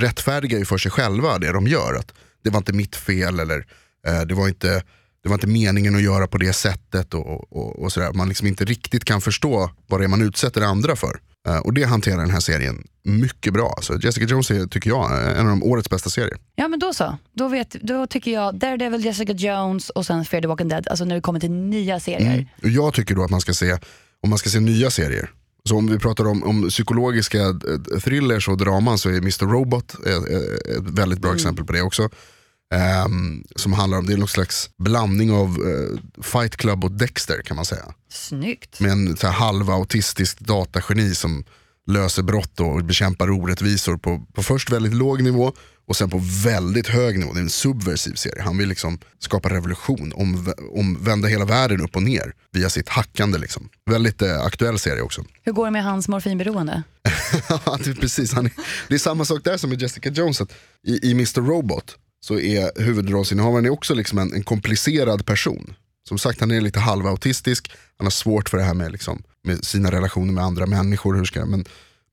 [0.00, 1.94] rättfärdigar ju för sig själva det de gör.
[1.94, 2.12] Att
[2.44, 3.66] det var inte mitt fel eller
[4.06, 4.82] eh, det, var inte,
[5.22, 7.14] det var inte meningen att göra på det sättet.
[7.14, 8.12] Och, och, och sådär.
[8.12, 11.20] Man liksom inte riktigt kan förstå vad det är man utsätter andra för.
[11.48, 13.78] Eh, och det hanterar den här serien mycket bra.
[13.82, 16.38] Så Jessica Jones är, tycker jag, en av de årets bästa serier.
[16.54, 17.18] Ja men då så.
[17.32, 20.88] Då, vet, då tycker jag Daredevil, Jessica Jones och sen Fear the Walking Dead.
[20.88, 22.32] Alltså när det kommer till nya serier.
[22.32, 22.46] Mm.
[22.62, 23.72] Och jag tycker då att man ska se,
[24.22, 25.30] om man ska se nya serier,
[25.64, 29.46] så om vi pratar om, om psykologiska eh, thrillers och draman så är Mr.
[29.46, 32.08] Robot eh, eh, ett väldigt bra exempel på det också.
[32.74, 37.42] Ehm, som handlar om, det är någon slags blandning av eh, Fight Club och Dexter
[37.42, 37.84] kan man säga.
[38.10, 38.80] Snyggt.
[38.80, 41.44] Med en så här, halva autistisk datageni som
[41.86, 45.52] löser brott och bekämpar orättvisor på, på först väldigt låg nivå
[45.88, 47.32] och sen på väldigt hög nivå.
[47.32, 48.42] Det är en subversiv serie.
[48.42, 53.38] Han vill liksom skapa revolution, om, omvända hela världen upp och ner via sitt hackande.
[53.38, 53.68] Liksom.
[53.86, 55.24] Väldigt eh, aktuell serie också.
[55.42, 56.82] Hur går det med hans morfinberoende?
[58.00, 58.52] Precis, han är,
[58.88, 60.40] det är samma sak där som med Jessica Jones.
[60.86, 65.74] I, I Mr Robot så är huvudrollsinnehavaren också liksom en, en komplicerad person.
[66.08, 69.64] Som sagt, han är lite halvautistisk, han har svårt för det här med, liksom, med
[69.64, 71.14] sina relationer med andra människor.
[71.14, 71.64] Hur ska, men,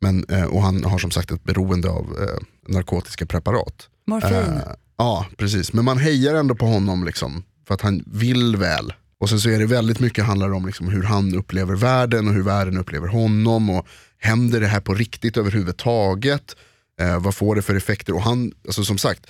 [0.02, 3.90] men, eh, och han har som sagt ett beroende av eh, narkotiska preparat.
[4.08, 4.34] Morfin?
[4.34, 4.62] Eh,
[4.98, 5.74] ja, precis.
[5.74, 8.94] Men man hejar ändå på honom liksom, för att han vill väl.
[9.20, 12.34] Och sen så är det väldigt mycket handlar om liksom hur han upplever världen och
[12.34, 13.70] hur världen upplever honom.
[13.70, 13.88] Och
[14.20, 16.56] Händer det här på riktigt överhuvudtaget?
[17.02, 18.14] Eh, vad får det för effekter?
[18.14, 19.28] Och han, alltså som sagt,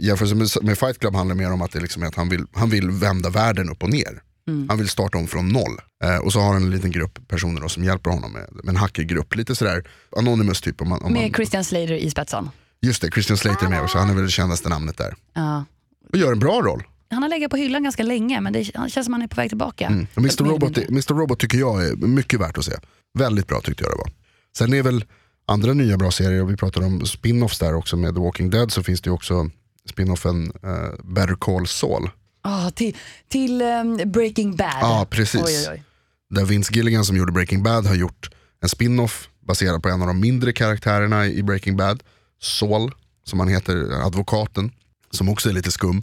[0.00, 2.70] jämfört med Fight Club handlar mer om att, det liksom är att han, vill, han
[2.70, 4.22] vill vända världen upp och ner.
[4.48, 4.68] Mm.
[4.68, 5.80] Han vill starta om från noll.
[6.04, 8.68] Eh, och så har han en liten grupp personer då, som hjälper honom med, med
[8.68, 9.34] en hackergrupp.
[9.34, 9.84] Lite sådär
[10.16, 10.80] Anonymous typ.
[10.80, 12.50] Om man, om med man, Christian Slater i spetsen.
[12.80, 13.98] Just det, Christian Slater är med också.
[13.98, 15.14] Han är väl det kändaste namnet där.
[15.34, 15.64] Ja.
[16.12, 16.82] Och gör en bra roll.
[17.10, 19.48] Han har legat på hyllan ganska länge men det känns som han är på väg
[19.48, 19.86] tillbaka.
[19.86, 20.06] Mm.
[20.16, 20.44] Mr.
[20.44, 21.14] Robot, Mr.
[21.14, 22.72] Robot tycker jag är mycket värt att se.
[23.18, 24.10] Väldigt bra tyckte jag det var.
[24.58, 25.04] Sen är väl
[25.46, 28.72] andra nya bra serier, och vi pratade om spin-offs där också med The Walking Dead,
[28.72, 29.50] så finns det ju också
[29.88, 32.10] spin-offen uh, Better Call Saul.
[32.42, 32.96] Ah, till
[33.28, 34.78] till um, Breaking Bad.
[34.80, 35.42] Ja, ah, precis.
[35.44, 35.82] Oj, oj, oj.
[36.30, 38.30] Där Vince Gilligan som gjorde Breaking Bad har gjort
[38.62, 42.02] en spin-off baserad på en av de mindre karaktärerna i Breaking Bad.
[42.40, 42.94] Saul,
[43.24, 44.70] som han heter, advokaten,
[45.10, 46.02] som också är lite skum.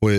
[0.00, 0.10] Och,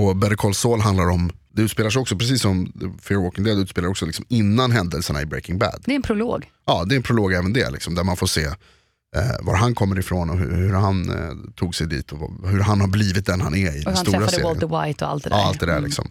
[0.00, 3.58] och Better Call Saul handlar om det utspelar sig också, precis som Fear Walking Dead,
[3.58, 5.82] utspelar också liksom innan händelserna i Breaking Bad.
[5.84, 6.50] Det är en prolog.
[6.66, 8.54] Ja, det är en prolog även det, liksom, där man får se eh,
[9.40, 12.80] var han kommer ifrån och hur, hur han eh, tog sig dit och hur han
[12.80, 14.22] har blivit den han är i och den stora serien.
[14.22, 15.36] Han träffade Walter White och allt det där.
[15.36, 15.84] Ja, allt det där mm.
[15.84, 16.10] liksom.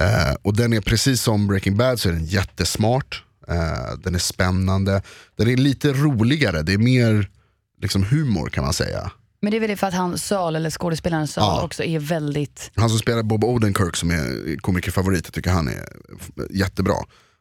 [0.00, 4.18] Eh, och den är precis som Breaking Bad så är den jättesmart, eh, den är
[4.18, 5.02] spännande,
[5.36, 7.30] den är lite roligare, det är mer
[7.80, 9.10] liksom humor kan man säga.
[9.42, 11.62] Men det är väl för att han Sal, eller skådespelaren Sal ja.
[11.62, 12.70] också är väldigt...
[12.74, 15.88] Han som spelar Bob Odenkirk som är komikerfavorit, jag tycker han är
[16.50, 16.94] jättebra.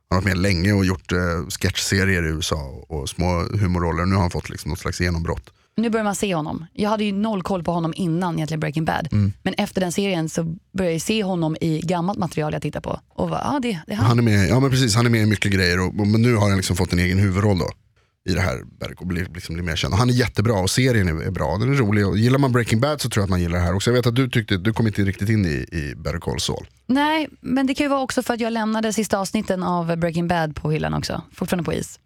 [0.10, 1.20] Han har varit med länge och gjort eh,
[1.50, 4.06] sketchserier i USA och små humorroller.
[4.06, 5.50] Nu har han fått liksom något slags genombrott.
[5.78, 6.66] Nu börjar man se honom.
[6.74, 9.08] Jag hade ju noll koll på honom innan egentligen Breaking Bad.
[9.12, 9.34] Mm.
[9.44, 13.00] Men efter den serien så började jag se honom i gammalt material jag tittar på.
[13.10, 14.06] Och bara, ah, det, det är han.
[14.06, 16.36] han är med, ja men precis, han är med i mycket grejer och, men nu
[16.36, 17.70] har han liksom fått en egen huvudroll då
[18.30, 18.64] i det här
[18.98, 19.94] och blir, liksom blir mer känd.
[19.94, 22.08] Han är jättebra och serien är, är, bra, den är rolig.
[22.08, 23.90] Och gillar man Breaking Bad så tror jag att man gillar det här också.
[23.90, 26.68] Jag vet att du tyckte, du kom inte riktigt in i, i Better Call Saul.
[26.88, 30.28] Nej, men det kan ju vara också för att jag lämnade sista avsnitten av Breaking
[30.28, 31.22] Bad på hyllan också.
[31.34, 32.00] Fortfarande på is.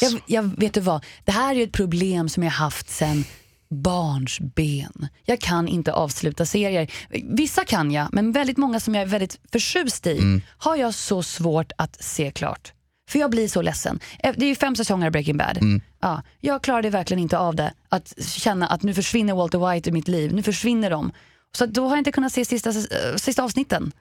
[0.00, 3.24] Jag, jag, vet du vad, det här är ett problem som jag haft sen
[3.70, 5.08] barnsben.
[5.24, 6.90] Jag kan inte avsluta serier.
[7.36, 10.42] Vissa kan jag, men väldigt många som jag är väldigt förtjust i mm.
[10.58, 12.72] har jag så svårt att se klart.
[13.10, 14.00] För jag blir så ledsen.
[14.18, 15.58] Eh, det är ju fem säsonger av Breaking Bad.
[15.58, 15.80] Mm.
[16.00, 17.72] Ja, jag klarade verkligen inte av det.
[17.88, 20.34] Att känna att nu försvinner Walter White ur mitt liv.
[20.34, 21.12] Nu försvinner de.
[21.56, 23.92] Så då har jag inte kunnat se sista, äh, sista avsnitten.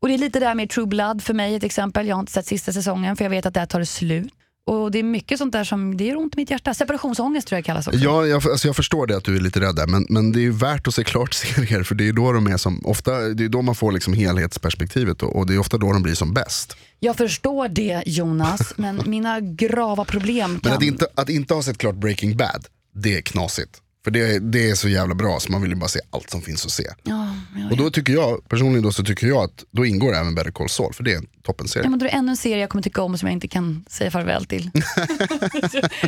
[0.00, 2.06] Och det är lite där med True Blood för mig ett exempel.
[2.06, 4.32] Jag har inte sett sista säsongen för jag vet att där tar det slut.
[4.66, 6.74] Och det är mycket sånt där som det gör ont i mitt hjärta.
[6.74, 7.98] Separationsångest tror jag kallas också.
[7.98, 10.46] Ja, jag, alltså jag förstår det att du är lite rädd där, men, men det
[10.46, 13.44] är värt att se klart serier för det är då de är som, ofta, det
[13.44, 16.34] är då man får liksom helhetsperspektivet och, och det är ofta då de blir som
[16.34, 16.76] bäst.
[17.00, 20.60] Jag förstår det Jonas, men mina grava problem kan...
[20.62, 23.80] Men att inte, att inte ha sett klart Breaking Bad, det är knasigt.
[24.04, 26.42] För det, det är så jävla bra så man vill ju bara se allt som
[26.42, 26.84] finns att se.
[27.02, 30.34] Ja, ja, och då tycker jag, personligen då så tycker jag att då ingår även
[30.34, 31.84] Better Call Saul för det är en toppenserie.
[31.84, 33.48] Ja, men då är det ännu en serie jag kommer tycka om som jag inte
[33.48, 34.70] kan säga farväl till.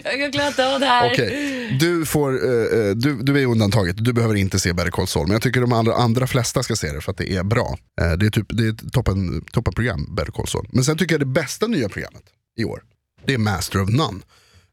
[0.05, 1.13] jag kan inte av det här.
[1.13, 1.79] Okay.
[1.81, 5.27] Du, får, uh, du, du är undantaget, du behöver inte se Better Call Saul.
[5.27, 7.79] Men jag tycker de allra, andra flesta ska se det för att det är bra.
[8.03, 10.69] Uh, det är, typ, det är ett toppen, toppenprogram, Better Call Saul.
[10.73, 12.25] Men sen tycker jag det bästa nya programmet
[12.59, 12.83] i år,
[13.25, 14.21] det är Master of None.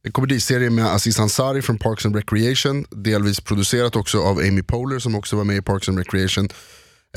[0.06, 2.86] En komediserie med Aziz Ansari från Parks and Recreation.
[2.90, 6.50] Delvis producerat också av Amy Poehler som också var med i Parks and Recreation.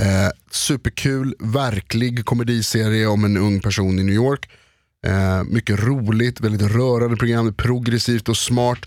[0.01, 4.51] Eh, superkul, verklig komediserie om en ung person i New York.
[5.07, 8.79] Eh, mycket roligt, väldigt rörande program, progressivt och smart.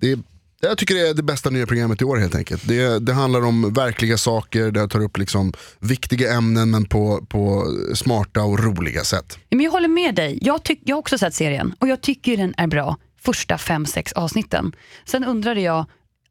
[0.00, 0.18] Det är,
[0.60, 2.68] jag tycker det är det bästa nya programmet i år helt enkelt.
[2.68, 7.66] Det, det handlar om verkliga saker, det tar upp liksom viktiga ämnen men på, på
[7.94, 9.38] smarta och roliga sätt.
[9.50, 12.36] Men jag håller med dig, jag, tyck, jag har också sett serien och jag tycker
[12.36, 14.72] den är bra första fem, sex avsnitten.
[15.04, 15.86] Sen undrade jag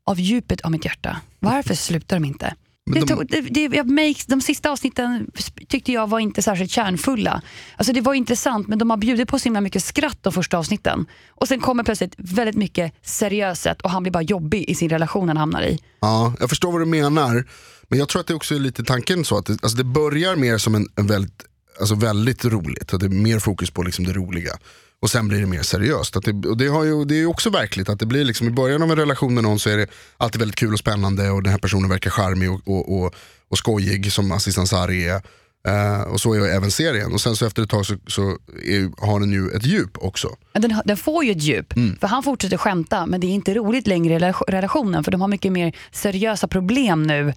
[0.05, 2.55] av djupet av mitt hjärta, varför slutar de inte?
[2.85, 2.99] De...
[2.99, 5.31] Det tog, det, det, makes, de sista avsnitten
[5.67, 7.41] tyckte jag var inte särskilt kärnfulla.
[7.75, 10.57] Alltså det var intressant men de har bjudit på så himla mycket skratt de första
[10.57, 11.05] avsnitten.
[11.29, 15.27] Och sen kommer plötsligt väldigt mycket seriöset och han blir bara jobbig i sin relation
[15.27, 15.79] han hamnar i.
[15.99, 17.45] Ja, jag förstår vad du menar.
[17.87, 20.35] Men jag tror att det också är lite tanken så att det, alltså det börjar
[20.35, 21.43] mer som en, en väldigt
[21.79, 22.93] alltså väldigt roligt.
[22.93, 24.53] Att det är mer fokus på liksom det roliga.
[25.01, 26.15] Och sen blir det mer seriöst.
[26.15, 28.51] Att det, och det, har ju, det är också verkligt att det blir liksom, i
[28.51, 31.43] början av en relation med någon så är det alltid väldigt kul och spännande och
[31.43, 33.15] den här personen verkar charmig och, och, och,
[33.49, 35.21] och skojig som Aziz Ansari är.
[35.67, 37.13] Uh, och så är även serien.
[37.13, 38.21] Och sen så efter ett tag så, så
[38.65, 40.29] är, har den ju ett djup också.
[40.53, 41.97] Den, den får ju ett djup, mm.
[41.99, 45.27] för han fortsätter skämta men det är inte roligt längre i relationen för de har
[45.27, 47.33] mycket mer seriösa problem nu.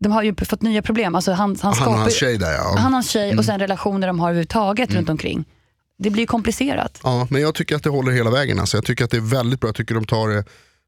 [0.00, 1.14] De har ju fått nya problem.
[1.14, 2.74] Alltså han, han, han och hans tjej där ja.
[2.78, 3.38] Han och hans tjej mm.
[3.38, 4.98] och sen relationer de har överhuvudtaget mm.
[4.98, 5.44] runt omkring.
[5.98, 7.00] Det blir komplicerat.
[7.02, 8.60] Ja, men jag tycker att det håller hela vägen.
[8.60, 8.76] Alltså.
[8.76, 9.68] Jag tycker att det är väldigt bra.
[9.68, 10.44] Jag tycker de tar det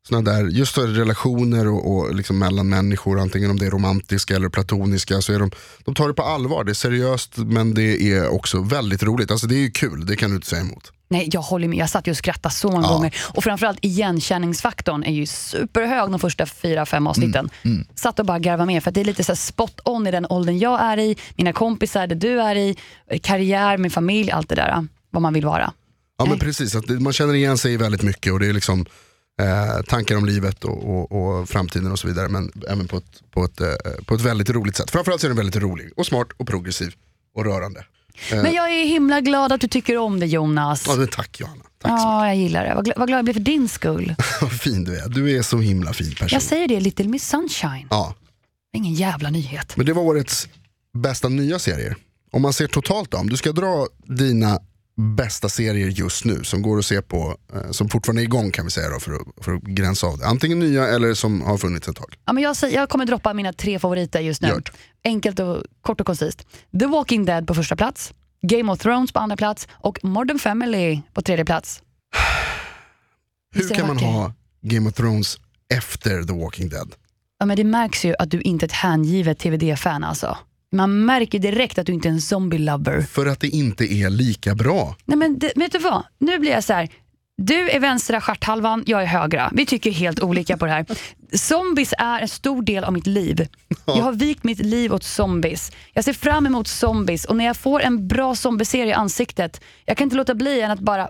[0.09, 4.49] såna där, just relationer och, och liksom mellan människor, antingen om det är romantiska eller
[4.49, 5.51] platoniska, så är de,
[5.85, 6.64] de tar det på allvar.
[6.64, 9.31] Det är seriöst men det är också väldigt roligt.
[9.31, 10.92] Alltså det är ju kul, det kan du inte säga emot.
[11.09, 11.79] Nej, jag håller med.
[11.79, 12.92] Jag satt ju och skrattade så många ja.
[12.92, 13.14] gånger.
[13.35, 17.51] Och framförallt igenkänningsfaktorn är ju superhög de första fyra, fem avsnitten.
[17.62, 17.87] Mm, mm.
[17.95, 20.59] Satt och bara garvade med för det är lite så spot on i den åldern
[20.59, 22.77] jag är i, mina kompisar, det du är i,
[23.23, 24.87] karriär, min familj, allt det där.
[25.11, 25.73] Vad man vill vara.
[26.19, 28.87] Ja men precis, att man känner igen sig väldigt mycket och det är liksom
[29.40, 32.29] eh, tankar om livet och, och, och, framtiden och så vidare.
[32.29, 33.69] Men även på ett, på, ett, eh,
[34.07, 34.90] på ett väldigt roligt sätt.
[34.90, 36.95] Framförallt så är den väldigt rolig och smart och progressiv
[37.35, 37.85] och rörande.
[38.33, 38.42] Eh.
[38.42, 40.85] Men jag är himla glad att du tycker om det Jonas.
[40.87, 41.64] Ja, men tack Johanna.
[41.83, 42.74] Tack ja, jag gillar det.
[42.74, 44.14] Vad, vad glad jag blir för din skull.
[44.40, 45.09] Vad fin du är.
[45.09, 46.29] Du är så himla fin person.
[46.33, 47.87] Jag säger det, Little Miss Sunshine.
[47.90, 48.14] Ja.
[48.76, 49.76] Ingen jävla nyhet.
[49.76, 50.48] Men det var årets
[50.98, 51.96] bästa nya serier.
[52.33, 54.61] Om man ser totalt då, om du ska dra dina
[54.96, 58.64] bästa serier just nu som går att se på, eh, som fortfarande är igång kan
[58.64, 60.26] vi säga då, för, att, för att gränsa av det.
[60.26, 62.14] Antingen nya eller som har funnits ett tag.
[62.24, 64.48] Ja, men jag, jag kommer droppa mina tre favoriter just nu.
[64.48, 64.72] Gjort.
[65.04, 66.46] Enkelt och kort och koncist.
[66.80, 71.02] The Walking Dead på första plats, Game of Thrones på andra plats och Modern Family
[71.12, 71.82] på tredje plats.
[73.54, 74.32] Hur kan man ha
[74.62, 75.38] Game of Thrones
[75.74, 76.94] efter The Walking Dead?
[77.38, 80.38] Ja, men det märks ju att du inte är ett hängivet TVD-fan alltså.
[80.72, 83.02] Man märker direkt att du inte är en zombie-lover.
[83.02, 84.96] För att det inte är lika bra.
[85.05, 86.02] Nej men det, vet du vad?
[86.18, 86.88] Nu blir jag så här.
[87.42, 89.50] Du är vänstra stjärthalvan, jag är högra.
[89.55, 90.87] Vi tycker helt olika på det här.
[91.33, 93.48] Zombies är en stor del av mitt liv.
[93.87, 95.72] Jag har vikt mitt liv åt zombies.
[95.92, 99.96] Jag ser fram emot zombies och när jag får en bra zombieserie i ansiktet, jag
[99.96, 101.09] kan inte låta bli än att bara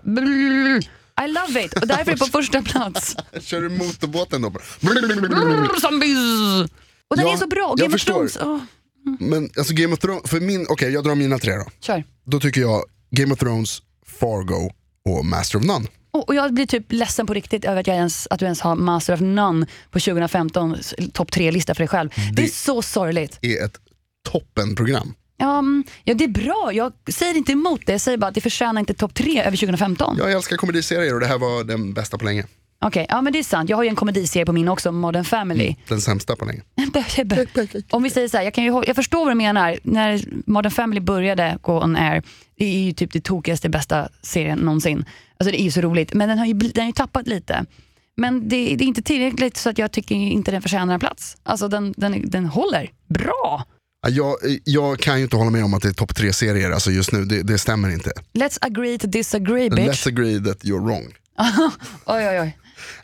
[1.25, 3.15] I love it och därför är det på första plats.
[3.41, 4.53] Kör du motorbåten då?
[5.81, 6.71] Zombies!
[7.07, 7.75] Och den ja, är så bra.
[7.77, 8.37] Game of Thrones.
[8.37, 8.59] Oh.
[9.19, 11.65] Men alltså Game of Thrones, för min, okej okay, jag drar mina tre då.
[11.79, 12.03] Kör.
[12.25, 14.71] Då tycker jag Game of Thrones, Fargo
[15.05, 15.87] och Master of None.
[16.11, 18.75] Och jag blir typ ledsen på riktigt över att, jag ens, att du ens har
[18.75, 20.77] Master of None på 2015
[21.13, 22.09] topp tre-lista för dig själv.
[22.09, 23.37] Det, det är så sorgligt.
[23.41, 23.77] Det är ett
[24.31, 25.13] toppenprogram.
[25.37, 26.71] Ja, mm, ja, det är bra.
[26.73, 27.91] Jag säger inte emot det.
[27.91, 30.15] Jag säger bara att det förtjänar inte topp tre över 2015.
[30.17, 32.45] Jag älskar komediserier och det här var den bästa på länge.
[32.79, 33.69] Okej, okay, ja men det är sant.
[33.69, 35.65] Jag har ju en komediserie på min också, Modern Family.
[35.65, 36.61] Mm, den sämsta på länge.
[37.89, 39.79] Om vi säger så här, jag, kan ju, jag förstår vad du menar.
[39.83, 42.23] När Modern Family började gå on air,
[42.57, 45.05] det är ju typ det tokigaste, bästa serien någonsin.
[45.37, 47.65] Alltså det är ju så roligt, men den har ju, den har ju tappat lite.
[48.17, 51.37] Men det, det, är inte tillräckligt så att jag tycker inte den förtjänar en plats.
[51.43, 53.65] Alltså den, den, den håller bra.
[54.07, 56.91] Jag, jag kan ju inte hålla med om att det är topp tre serier alltså
[56.91, 58.11] just nu, det, det stämmer inte.
[58.33, 59.79] Let's agree to disagree bitch.
[59.79, 61.05] Let's agree that you're wrong.
[62.05, 62.57] oj oj oj.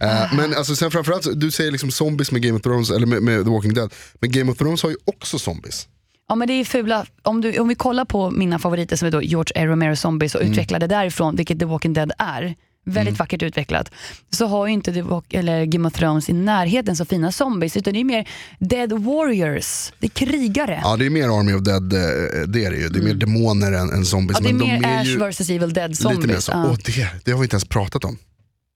[0.04, 3.24] Uh, men alltså sen framförallt, du säger liksom zombies med Game of Thrones, eller med,
[3.24, 3.94] med The Walking Dead.
[4.20, 5.88] Men Game of Thrones har ju också zombies.
[6.30, 9.12] Ja men det är fula, om, du, om vi kollar på mina favoriter som är
[9.12, 9.66] då George A.
[9.66, 10.52] Romero Zombies och mm.
[10.52, 12.56] utvecklade därifrån, vilket The Walking Dead är.
[12.86, 13.18] Väldigt mm.
[13.18, 13.92] vackert utvecklat.
[14.30, 17.78] Så har ju inte The Walk, eller Game of Thrones i närheten så fina zombies
[17.78, 19.92] utan det är mer Dead Warriors.
[20.00, 20.80] Det är krigare.
[20.84, 22.00] Ja det är mer Army of Dead, eh,
[22.48, 22.90] det är det ju.
[22.90, 23.06] Det är mm.
[23.06, 24.38] mer demoner än, än zombies.
[24.42, 26.22] Ja, det är mer de är Ash vs Evil Dead zombies.
[26.22, 26.52] Lite mer så.
[26.52, 26.66] Ja.
[26.66, 28.18] Oh, det, det har vi inte ens pratat om.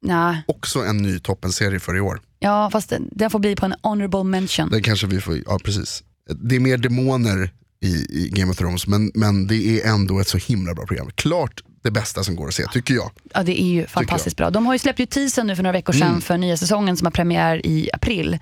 [0.08, 0.44] Nej.
[0.48, 2.22] Också en ny toppenserie för i år.
[2.40, 4.70] Ja, fast den, den får bli på en honorable mention.
[4.70, 6.04] Den kanske vi får, ja precis.
[6.30, 10.28] Det är mer demoner i, i, Game of Thrones, men, men det är ändå ett
[10.28, 11.10] så himla bra program.
[11.16, 13.12] Klart det bästa som går att se, tycker jag.
[13.34, 14.50] Ja, det är ju fantastiskt bra.
[14.50, 16.22] De har ju släppt ju teasern nu för några veckor sedan mm.
[16.22, 18.40] för nya säsongen som har premiär i april.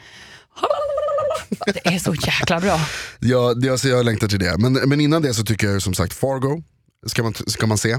[1.66, 2.80] Det är så jäkla bra.
[3.20, 4.58] ja, det, alltså, jag längtar till det.
[4.58, 6.64] Men, men innan det så tycker jag som sagt Fargo
[7.06, 7.98] ska man, ska man se.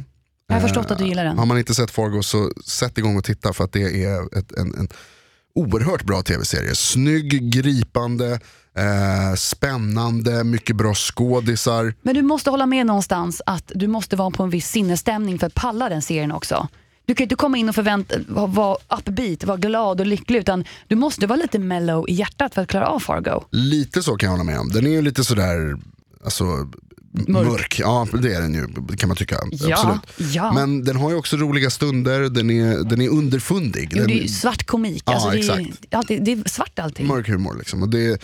[0.48, 1.38] Jag har förstått att du gillar den.
[1.38, 4.52] Har man inte sett Fargo så sätt igång och titta för att det är ett,
[4.52, 4.88] en, en
[5.54, 6.74] oerhört bra tv-serie.
[6.74, 8.40] Snygg, gripande,
[8.76, 11.94] eh, spännande, mycket bra skådisar.
[12.02, 15.46] Men du måste hålla med någonstans att du måste vara på en viss sinnesstämning för
[15.46, 16.68] att palla den serien också.
[17.06, 20.96] Du kan inte komma in och förvänta vara upbeat, vara glad och lycklig utan du
[20.96, 23.44] måste vara lite mellow i hjärtat för att klara av Fargo.
[23.50, 24.68] Lite så kan jag hålla med om.
[24.68, 25.76] Den är ju lite sådär,
[26.24, 26.44] alltså
[27.28, 27.46] mörk.
[27.46, 27.78] mörk.
[27.78, 29.38] Ja det är den ju kan man tycka.
[29.50, 30.34] Ja, Absolut.
[30.34, 30.52] Ja.
[30.52, 33.88] Men den har ju också roliga stunder, den är, den är underfundig.
[33.92, 34.08] Jo, den...
[34.08, 37.06] det är svart komik, ja, alltså, det, är, alltid, det är svart allting.
[37.06, 37.82] Mörk humor liksom.
[37.82, 38.22] Och det,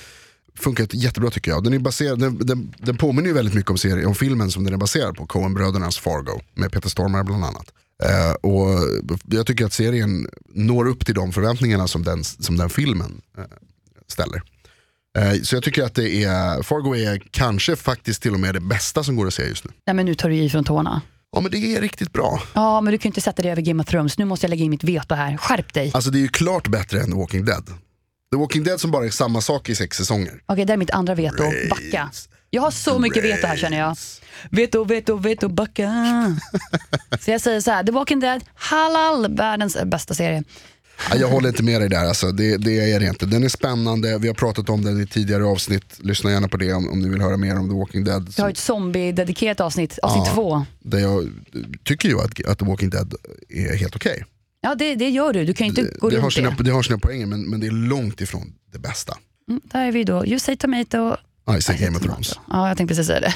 [0.54, 1.64] funkat jättebra tycker jag.
[1.64, 4.64] Den, är baserad, den, den, den påminner ju väldigt mycket om, serien, om filmen som
[4.64, 7.72] den är baserad på, Coen-brödernas Fargo, med Peter Stormare bland annat.
[8.04, 8.68] Eh, och
[9.26, 13.44] jag tycker att serien når upp till de förväntningarna som den, som den filmen eh,
[14.06, 14.42] ställer.
[15.18, 18.60] Eh, så jag tycker att det är, Fargo är kanske faktiskt till och med det
[18.60, 19.70] bästa som går att se just nu.
[19.86, 21.02] Nej men nu tar du i från tårna.
[21.32, 22.42] Ja men det är riktigt bra.
[22.54, 24.18] Ja men du kan ju inte sätta dig över Game of Thrones.
[24.18, 25.36] Nu måste jag lägga in mitt veto här.
[25.36, 25.90] Skärp dig.
[25.94, 27.66] Alltså det är ju klart bättre än The Walking Dead.
[28.32, 30.42] The Walking Dead som bara är samma sak i sex säsonger.
[30.46, 31.44] Okej, det är mitt andra veto.
[31.70, 32.10] Backa.
[32.50, 33.96] Jag har så mycket veto här känner jag.
[34.50, 35.92] Veto, veto, veto, backa.
[37.20, 40.44] så jag säger så här, The Walking Dead, halal, världens bästa serie.
[41.10, 42.32] Ja, jag håller inte med dig där, alltså.
[42.32, 43.26] det, det är det inte.
[43.26, 45.84] Den är spännande, vi har pratat om den i tidigare avsnitt.
[45.98, 48.32] Lyssna gärna på det om, om ni vill höra mer om The Walking Dead.
[48.36, 50.34] Vi har ett zombie-dedikerat avsnitt, avsnitt Ja.
[50.34, 50.64] två.
[50.80, 51.28] Där jag
[51.84, 53.14] tycker ju att, att The Walking Dead
[53.48, 54.24] är helt okej.
[54.60, 56.64] Ja det, det gör du, du kan ju inte gå Det, har runt sina- det.
[56.64, 59.16] det har sina poänger men, men det är långt ifrån det bästa.
[59.48, 61.16] Mm, där är vi då, you say tomato.
[61.46, 62.02] Ja, I I say Game of.
[62.02, 62.38] Thrones.
[62.50, 63.34] Ja, jag tänkte precis säga det.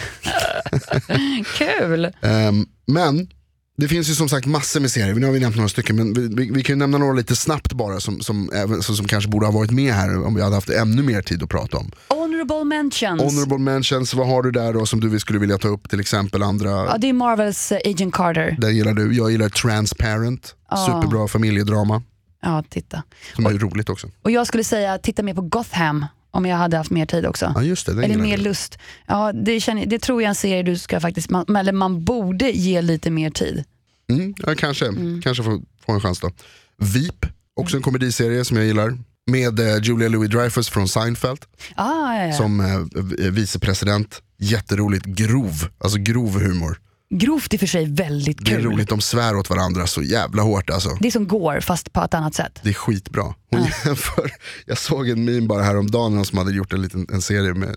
[1.59, 2.05] Kul!
[2.23, 3.29] Ehm, men
[3.77, 6.13] det finns ju som sagt massor med serier, nu har vi nämnt några stycken men
[6.15, 9.07] vi, vi, vi kan ju nämna några lite snabbt bara som, som, även, som, som
[9.07, 11.77] kanske borde ha varit med här om vi hade haft ännu mer tid att prata
[11.77, 11.91] om.
[12.09, 13.23] Honorable mentions.
[13.23, 16.43] Honorable mentions, vad har du där då som du skulle vilja ta upp till exempel
[16.43, 16.71] andra?
[16.71, 18.57] Ja, det är Marvels eh, Agent Carter.
[18.61, 20.55] Den gillar du, jag gillar Transparent,
[20.87, 22.03] superbra familjedrama
[22.43, 23.03] Ja, titta.
[23.35, 24.09] som är roligt också.
[24.23, 26.07] Och jag skulle säga titta mer på Gotham
[26.37, 27.53] om jag hade haft mer tid också.
[27.55, 28.43] Ja just det, Eller mer du.
[28.43, 28.79] lust.
[29.07, 32.05] Ja, det, känner, det tror jag är en serie du ska faktiskt, man, eller man
[32.05, 33.65] borde ge lite mer tid.
[34.11, 35.23] Mm, ja, kanske, Mm.
[35.23, 36.31] kanske få, en chans då.
[36.79, 38.99] Veep, också en komediserie som jag gillar.
[39.31, 41.39] Med eh, Julia Louis-Dreyfus från Seinfeld
[41.75, 42.33] Ah, ja, ja.
[42.33, 44.23] som eh, vicepresident.
[44.39, 46.79] Jätteroligt, grov, alltså grov humor.
[47.11, 48.65] Grovt i och för sig väldigt Det är kul.
[48.65, 50.91] roligt, de svär åt varandra så jävla hårt alltså.
[51.01, 52.61] Det är som går fast på ett annat sätt.
[52.63, 53.35] Det är skitbra.
[53.51, 54.31] Hon jämför,
[54.67, 57.77] jag såg en meme bara häromdagen som hade gjort en liten en serie med,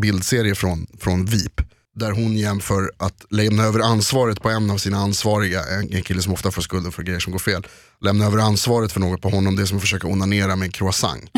[0.00, 1.60] bildserie från, från Veep.
[1.96, 6.22] Där hon jämför att lämna över ansvaret på en av sina ansvariga, en, en kille
[6.22, 7.66] som ofta får skulden för grejer som går fel.
[8.00, 10.72] Lämna över ansvaret för något på honom, det är som att försöka onanera med en
[10.72, 11.30] croissant.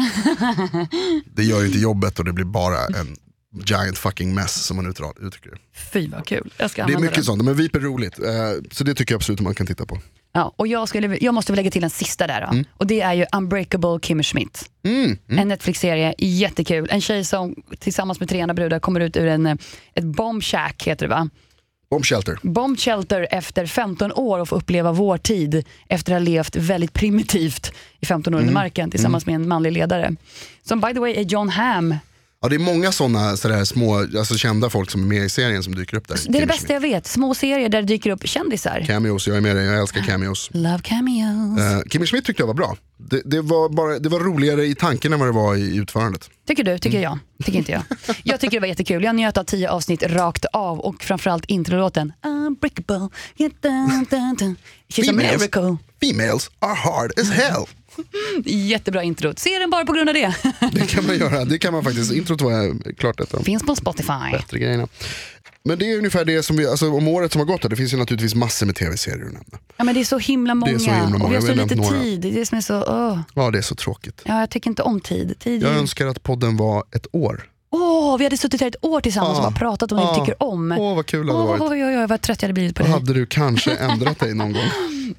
[1.36, 3.16] det gör ju inte jobbet och det blir bara en
[3.64, 5.56] giant fucking mess som man uttrycker det.
[5.92, 6.52] Fy vad kul.
[6.56, 7.24] Jag ska Det är mycket den.
[7.24, 8.18] sånt, men Veep är roligt.
[8.18, 8.24] Eh,
[8.70, 9.98] så det tycker jag absolut att man kan titta på.
[10.32, 12.64] Ja, och jag, skulle, jag måste väl lägga till en sista där då.
[12.76, 14.70] Och det är ju Unbreakable Kimmy Schmidt.
[14.84, 16.88] Mm, En Netflix-serie, jättekul.
[16.90, 19.54] En tjej som tillsammans med tre andra brudar kommer ut ur en, eh,
[19.94, 21.28] ett bomb shack, heter det va?
[21.90, 22.38] Bomb Shelter.
[22.42, 26.92] Bomb shelter efter 15 år och få uppleva vår tid efter att ha levt väldigt
[26.92, 28.48] primitivt i 15 år Mm.
[28.48, 30.14] under marken tillsammans med en manlig ledare.
[30.62, 31.94] Som by the way är John Hamm.
[32.42, 35.62] Ja, det är många sådana sådär små, alltså kända folk som är med i serien
[35.62, 36.20] som dyker upp där.
[36.28, 37.06] Det är det bästa jag vet.
[37.06, 38.84] Små serier där det dyker upp kändisar.
[38.86, 40.48] Cameos, jag är med dig, jag älskar cameos.
[40.52, 41.58] Love cameos.
[41.60, 42.76] Uh, Kimmy Schmidt tyckte jag var bra.
[42.98, 46.30] Det, det, var bara, det var roligare i tanken än vad det var i utförandet.
[46.48, 46.78] Tycker du?
[46.78, 47.02] Tycker Mm.
[47.38, 47.44] jag?
[47.46, 47.82] Tycker inte jag.
[48.24, 49.04] Jag tycker det var jättekul.
[49.04, 53.08] Jag njöt av tio avsnitt rakt av och framförallt introlåten Unbreakable.
[53.36, 54.56] Get down, down, down.
[54.88, 55.32] She's a Females.
[55.40, 55.76] miracle.
[56.00, 57.66] Females are hard as hell.
[58.44, 59.32] Jättebra intro.
[59.36, 60.34] Se den bara på grund av det.
[60.72, 62.12] Det kan man göra, det kan man faktiskt.
[62.12, 64.32] Introt var klart ett Finns på Spotify.
[64.32, 64.88] bättre grejerna.
[65.62, 67.76] Men det är ungefär det som vi, alltså om året som har gått, här, det
[67.76, 69.58] finns ju naturligtvis massor med tv-serier att nämna.
[69.76, 71.24] Ja, men det är så himla många, är så himla många.
[71.24, 72.00] och vi har så lite några.
[72.00, 72.20] tid.
[72.20, 72.84] Det är det som är så...
[72.84, 73.20] åh.
[73.34, 74.22] Ja, det är så tråkigt.
[74.24, 75.38] Ja, jag tycker inte om tid.
[75.38, 77.50] tid Jag önskar att podden var ett år.
[77.72, 79.50] Åh, vi hade suttit här ett år tillsammans och Ja.
[79.50, 80.24] bara pratat om det vi Ja.
[80.24, 80.72] tycker om.
[80.72, 81.60] Åh, vad kul det hade varit.
[81.60, 82.88] Oj, oj, oj, vad trött jag hade blivit på det.
[82.88, 84.62] hade du kanske ändrat dig någon gång.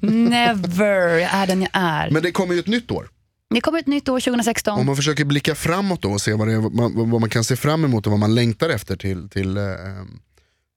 [0.00, 2.10] Never, jag är den jag är.
[2.10, 3.08] Men det kommer ju ett nytt år.
[3.54, 4.78] Det kommer ett nytt år 2016.
[4.80, 7.44] Om man försöker blicka framåt då och se vad, är, vad, man, vad man kan
[7.44, 9.64] se fram emot och vad man längtar efter till, till, eh,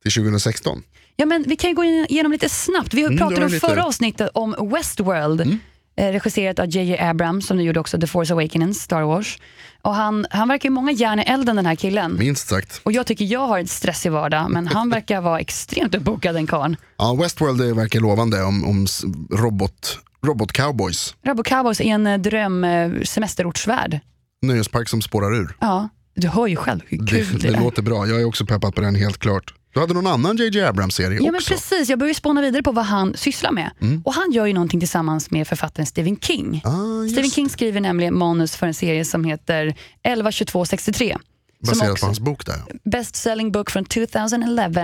[0.04, 0.84] till 2016.
[1.16, 2.94] Ja, men vi kan ju gå igenom lite snabbt.
[2.94, 3.66] Vi Mm, pratade gör om lite.
[3.66, 3.76] Mm.
[3.76, 5.58] förra avsnittet om Westworld.
[5.98, 6.98] Eh, regisserat av J.J.
[7.00, 9.38] Abrams som nu gjorde också The Force Awakens, Star Wars.
[9.82, 12.16] Och han, han verkar ju många järn i elden den här killen.
[12.20, 12.82] Minst sagt.
[12.84, 16.48] Och jag tycker jag har en stressig vardag, men han verkar vara extremt uppbokad den
[16.48, 16.76] karln.
[16.98, 21.16] Ja, Westworld det verkar lovande om, om s- robot, robot-cowboys.
[21.26, 24.00] Rabbo Cowboys är en eh, dröm eh, semesterortsvärld.
[24.42, 25.56] Nöjespark som spårar ur.
[25.60, 27.62] Ja, du hör ju själv hur Det, kul det, det är.
[27.62, 29.54] låter bra, jag är också peppad på den helt klart.
[29.76, 31.54] Du hade någon annan JJ Abrams-serie Ja men också.
[31.54, 33.72] precis, jag börjar ju spåna vidare på vad han sysslar med.
[34.04, 36.62] Och han gör ju någonting tillsammans med författaren Stephen King.
[36.66, 39.66] Ah, Stephen King skriver nämligen manus för en serie som heter
[40.04, 41.18] 112263.
[41.64, 42.56] Som Baserat också, på hans bok där.
[42.84, 44.82] Best selling book från 2011.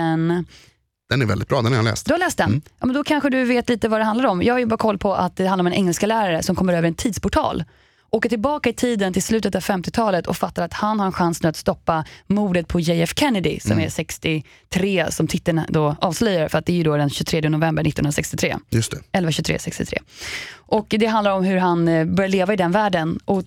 [1.10, 2.06] Den är väldigt bra, den har jag läst.
[2.06, 2.50] Du har läst den?
[2.50, 2.62] Mm.
[2.80, 4.42] Ja, men då kanske du vet lite vad det handlar om.
[4.44, 6.74] Jag har ju bara koll på att det handlar om en engelska lärare som kommer
[6.74, 7.64] över en tidsportal.
[8.14, 11.44] Åker tillbaka i tiden till slutet av 50-talet och fattar att han har en chans
[11.44, 13.86] nu att stoppa mordet på JF Kennedy som Mm.
[13.86, 17.82] är 63 som titeln då avslöjar för att det är ju då den 23 november
[17.84, 18.58] 1963.
[18.70, 18.98] Just det.
[19.12, 20.00] 11, 23, 63.
[20.54, 23.20] Och det handlar om hur han eh, börjar leva i den världen.
[23.26, 23.44] Och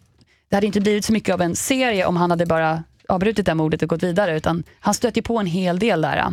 [0.48, 3.54] det hade inte blivit så mycket av en serie om han hade bara avbrutit det
[3.54, 6.26] mordet och gått vidare utan han stöter på en hel del där.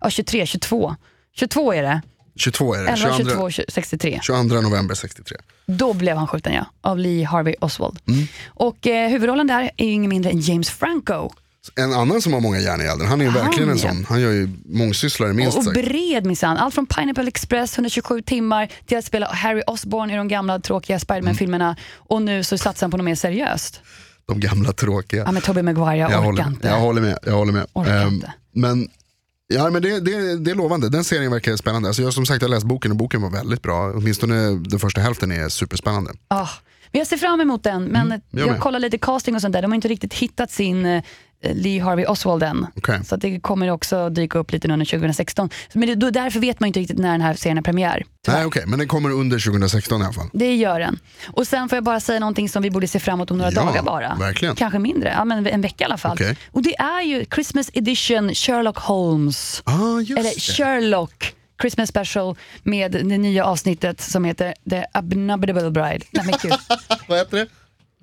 [0.00, 0.94] Ja, 23, 22.
[1.36, 2.02] 22 är det.
[2.36, 2.88] 22 är det.
[2.90, 4.20] 11, 22, 22, 63.
[4.22, 5.36] 22 november 63.
[5.66, 7.98] Då blev han skjuten ja, av Lee Harvey Oswald.
[8.08, 8.26] Mm.
[8.46, 11.30] Och eh, huvudrollen där är ju ingen mindre än James Franco.
[11.76, 13.88] En annan som har många järn i elden, han är ju verkligen en ja.
[13.88, 14.06] sån.
[14.08, 15.74] Han gör ju mångsysslare minst Och sagt.
[15.74, 16.56] bred minsann.
[16.56, 20.98] Allt från Pineapple Express, 127 timmar, till att spela Harry Osborn i de gamla tråkiga
[20.98, 21.76] Spiderman-filmerna.
[21.96, 23.80] Och nu så satsar han på något mer seriöst.
[24.26, 25.22] De gamla tråkiga.
[25.26, 26.68] Ja, med Tobey Maguire, jag, jag, orkar håller, inte.
[26.68, 27.18] jag håller med.
[27.22, 27.66] Jag håller med.
[27.72, 28.32] Orkar Ehm, inte.
[28.52, 28.88] men
[29.46, 30.88] ja, men det, det, det är lovande.
[30.88, 31.88] Den serien verkar spännande.
[31.88, 33.92] Alltså jag som sagt jag har läst boken och boken var väldigt bra.
[33.94, 36.12] Åtminstone den första hälften är superspännande.
[36.92, 39.52] Men jag ser fram emot den, men Mm, jag jag, kollar lite casting och sånt
[39.52, 39.62] där.
[39.62, 41.02] De har inte riktigt hittat sin eh,
[41.54, 42.66] Lee Harvey Oswald än.
[42.76, 43.00] Okej.
[43.04, 45.50] Så det kommer också dyka upp lite under 2016.
[45.72, 48.04] Men det, då, därför vet man inte riktigt när den här serien har premiär.
[48.24, 48.38] tyvärr.
[48.38, 50.28] Nej okej, men den kommer under 2016 i alla fall.
[50.32, 50.98] Det gör den.
[51.26, 53.50] Och sen får jag bara säga någonting som vi borde se fram emot om några
[53.52, 54.14] Ja, dagar bara.
[54.20, 54.54] verkligen.
[54.56, 56.12] Kanske mindre, ja, men en vecka i alla fall.
[56.12, 56.36] Okej.
[56.52, 59.62] Och det är ju Christmas edition Sherlock Holmes.
[59.66, 60.40] Ah, Eller.
[60.40, 66.04] Sherlock Christmas special med det nya avsnittet som heter The Abominable Bride.
[66.10, 66.34] Nej men.
[67.08, 67.46] Vad heter det?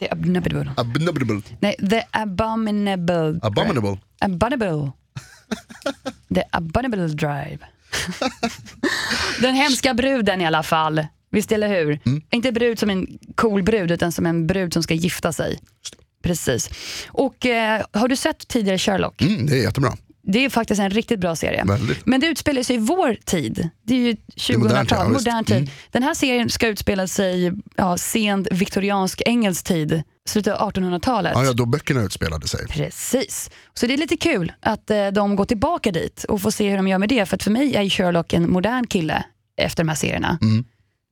[0.01, 0.71] The Abominable.
[0.77, 1.41] Abominable.
[1.59, 3.39] Nej, The Abominable.
[3.41, 3.97] Abominable.
[4.19, 4.91] Abominable.
[6.35, 7.57] The Abominable Drive.
[9.41, 11.07] Den hemska bruden i alla fall.
[11.31, 11.99] Visst eller hur?
[12.05, 12.21] Mm.
[12.31, 15.59] Inte brud som en cool brud utan som en brud som ska gifta sig.
[16.23, 16.69] Precis.
[17.07, 19.21] Och eh, har du sett tidigare Sherlock?
[19.21, 19.93] Mm, det är jättebra.
[20.23, 21.63] Det är faktiskt en riktigt bra serie.
[21.65, 22.05] Väldigt.
[22.05, 23.69] Men det utspelar sig i vår tid.
[23.83, 24.15] Det är ju
[24.57, 25.27] modern 2000-tal, tid, ja, modern, visst.
[25.27, 25.65] Mm.
[25.65, 25.71] tid.
[25.91, 31.31] Den här serien ska utspela sig ja, sent viktoriansk engelsk tid, slutet av 1800-talet.
[31.35, 32.67] Ja, ja, då böckerna utspelade sig.
[32.67, 33.49] Precis.
[33.73, 36.77] Så det är lite kul att eh, de går tillbaka dit och får se hur
[36.77, 37.25] de gör med det.
[37.25, 39.23] För för mig är Sherlock en modern kille
[39.57, 40.37] efter de här serierna.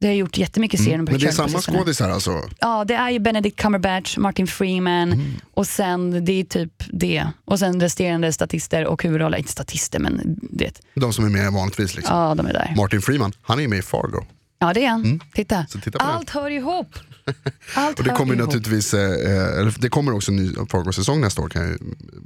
[0.01, 1.05] Det har gjort jättemycket serier Mm.
[1.05, 2.41] Men det är samma skådisar alltså?
[2.59, 5.25] Ja, det är ju Benedict Cumberbatch, Martin Freeman Mm.
[5.53, 7.27] och sen det är typ det.
[7.45, 10.81] Och sen resterande statister och huvudroller, inte statister men det.
[10.95, 11.95] De som är med vanligtvis.
[11.95, 12.17] Liksom.
[12.17, 12.73] Ja, de är där.
[12.77, 14.25] Martin Freeman, han är med i Fargo.
[14.59, 15.21] Ja, det är han.
[15.33, 15.55] Titta.
[15.55, 15.67] Mm.
[15.83, 16.95] Titta på Allt hör ihop.
[17.75, 21.49] Allt Och det kommer naturligtvis, eh, eller det kommer också en ny Fargo-säsong nästa år
[21.49, 21.77] kan jag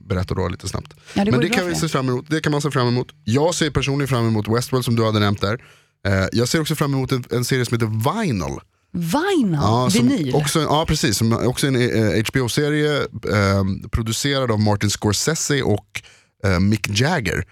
[0.07, 0.93] berätta då lite snabbt.
[1.13, 3.07] Ja, det Men det kan, vi se fram emot, det kan man se fram emot.
[3.23, 5.59] Jag ser personligen fram emot Westworld som du hade nämnt där.
[6.07, 8.59] Eh, jag ser också fram emot en, en serie som heter Vinyl.
[8.91, 10.35] Vinyl, Ja, vinyl.
[10.35, 16.01] Också, ja precis, som också en eh, HBO-serie eh, producerad av Martin Scorsese och
[16.43, 17.45] eh, Mick Jagger.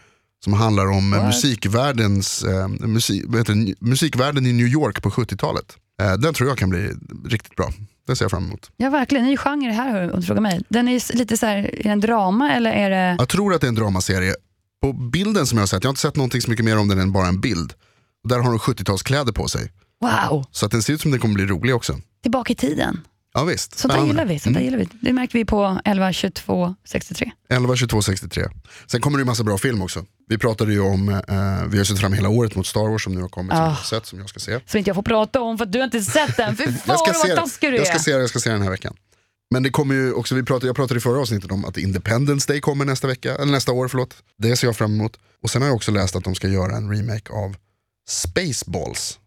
[0.44, 1.28] Som handlar om eh, What?
[1.28, 5.78] musikvärldens, eh, musik, det, musikvärlden i New York på 70-talet.
[6.02, 6.90] Eh, den tror jag kan bli
[7.26, 7.72] riktigt bra.
[8.08, 8.72] Den ser jag fram emot.
[8.78, 9.26] Ja, verkligen.
[9.26, 10.62] Ny genre det här om du frågar mig.
[10.70, 13.16] Den är lite så här, är det en drama eller är det...
[13.20, 14.36] Jag tror att det är en dramaserie.
[14.82, 16.88] På bilden som jag har sett, jag har inte sett någonting så mycket mer om
[16.88, 17.74] den än bara en bild.
[18.30, 19.72] Där har de 70-talskläder på sig.
[20.02, 22.00] Wow, Så att den ser ut som den kommer bli rolig också.
[22.22, 23.02] tillbaka i tiden.
[23.34, 24.40] Ja visst, Sånt där gillar vi.
[24.40, 24.88] Sånt där gillar vi.
[25.02, 27.32] Det märker vi på 11, 22, 63.
[27.50, 28.44] 11, 22, 63.
[28.88, 30.06] Sen kommer det ju massa bra film också.
[30.28, 31.20] Vi pratade ju om, eh,
[31.68, 33.66] vi har sett fram hela året mot Star Wars som nu har kommit, som Ah.
[33.66, 34.60] jag har sett, som jag ska se.
[34.66, 36.58] Som inte jag får prata om för att du har inte sett den.
[36.58, 37.38] Fy fan Jag ska, se vad den.
[37.38, 38.00] taskig du jag ska är.
[38.00, 38.94] se den, jag ska se den här veckan.
[39.54, 42.48] Men det kommer ju också, vi pratade, jag pratade i förra avsnittet om att Independence
[42.54, 44.14] Day kommer nästa vecka, eller nästa år förlåt.
[44.38, 45.18] Det ser jag fram emot.
[45.44, 47.56] Och sen har jag också läst att de ska göra en remake av
[48.08, 49.18] Spaceballs.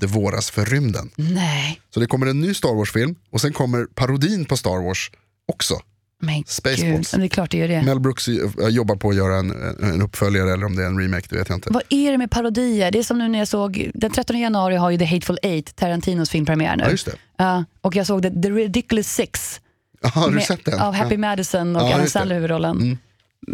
[0.00, 1.10] Det våras för rymden.
[1.16, 5.10] Nej, Så det kommer en ny Star Wars-film och sen kommer parodin på Star Wars
[5.52, 5.74] också.
[6.22, 7.10] men Spaceballs.
[7.12, 7.20] gud.
[7.20, 7.82] Det är klart det gör det.
[7.82, 9.50] Mel Brooks eh, jobbar på att göra en,
[9.82, 11.70] en uppföljare eller om det är en remake, det vet jag inte.
[11.72, 12.90] Vad är det med parodier?
[12.90, 15.76] Det är som nu när jag såg, den 13 januari har ju The Hateful Eight,
[15.76, 16.84] Tarantinos filmpremiär nu.
[16.84, 17.14] Ja, just det.
[17.36, 19.60] Ja, och jag såg The, The Ridiculous Six
[20.02, 20.80] Ja, har du med- sett den?
[20.80, 21.18] av Happy ja.
[21.18, 22.06] Madison och Ja, Adam.
[22.06, 22.76] Sandler huvudrollen.
[22.76, 22.98] Mm.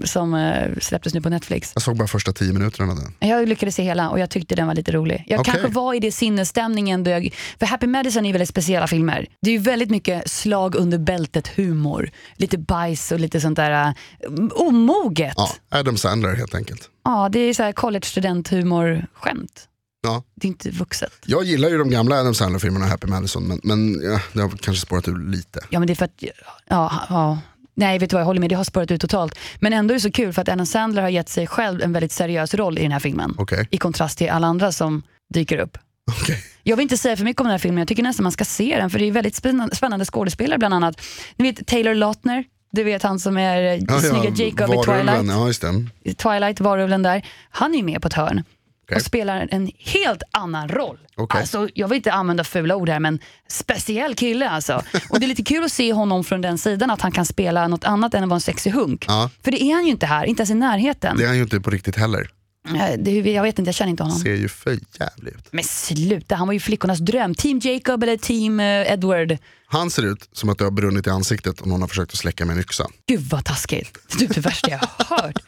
[0.05, 1.71] Som eh, släpptes nu på Netflix.
[1.75, 3.29] Jag såg bara första tio minuterna av den.
[3.29, 5.25] Jag lyckades se hela och jag tyckte den var lite rolig.
[5.27, 5.53] Jag Okej.
[5.53, 9.27] kanske var i det sinnesstämningen då jag, för Happy Madison är väldigt speciella filmer.
[9.43, 12.11] Det är ju väldigt mycket slag under bältet humor.
[12.37, 13.95] Lite bajs och lite sånt där
[14.29, 15.35] uh, omoget.
[15.37, 15.79] Ja, Ja.
[15.79, 16.91] Adam Sandler helt enkelt.
[17.33, 19.69] det är så här college studenthumor skämt.
[20.03, 20.23] Ja.
[20.35, 21.13] Det är inte vuxet.
[21.27, 24.87] Jag gillar ju de gamla Adam Sandler-filmerna, Happy Madison, men, men ja, det har kanske
[24.87, 25.61] spårat ur lite.
[25.71, 26.25] Ja men det är för att,
[26.69, 27.39] ja, ja.
[27.75, 29.39] Nej vet du vad, jag håller med, det har spårat ut totalt.
[29.61, 31.93] Men ändå är det så kul för att Adam Sandler har gett sig själv en
[31.93, 33.35] väldigt seriös roll i den här filmen.
[33.39, 33.69] Okej.
[33.71, 35.03] I kontrast till alla andra som
[35.35, 35.79] dyker upp.
[36.23, 36.45] Okej.
[36.63, 38.45] Jag vill inte säga för mycket om den här filmen, jag tycker nästan man ska
[38.45, 39.35] se den för det är väldigt
[39.73, 41.01] spännande, skådespelare bland annat.
[41.37, 45.27] Ni vet Taylor Lautner, du vet han som är Ja, snygga ja, Jacob i varulven,
[45.27, 45.93] Twilight.
[46.03, 46.13] Ja.
[46.15, 47.27] Twilight, varulven där.
[47.51, 48.43] Han är ju med på ett hörn
[48.85, 48.97] Okej.
[48.97, 50.99] och spelar en helt annan roll.
[51.17, 51.41] Okej.
[51.41, 53.19] Alltså, jag vill inte använda fula ord här men
[53.49, 54.83] speciell kille alltså.
[55.09, 57.69] Och det är lite kul att se honom från den sidan att han kan spela
[57.69, 59.05] något annat än att vara en sexig hunk.
[59.09, 59.31] Ja.
[59.45, 61.17] För det är han ju inte här, inte ens i närheten.
[61.17, 62.31] Det är han ju inte på riktigt heller.
[62.69, 64.19] Eh, det, jag vet inte, jag känner inte honom.
[64.19, 65.49] Ser ju för jävligt ut.
[65.51, 67.35] Men sluta, han var ju flickornas dröm.
[67.35, 69.39] Team Jacob eller team eh, Edward.
[69.67, 72.19] Han ser ut som att det har brunnit i ansiktet och någon har försökt att
[72.19, 72.87] släcka med en yxa.
[73.07, 73.99] Gud vad taskigt.
[74.19, 75.39] Det är det värsta jag har hört.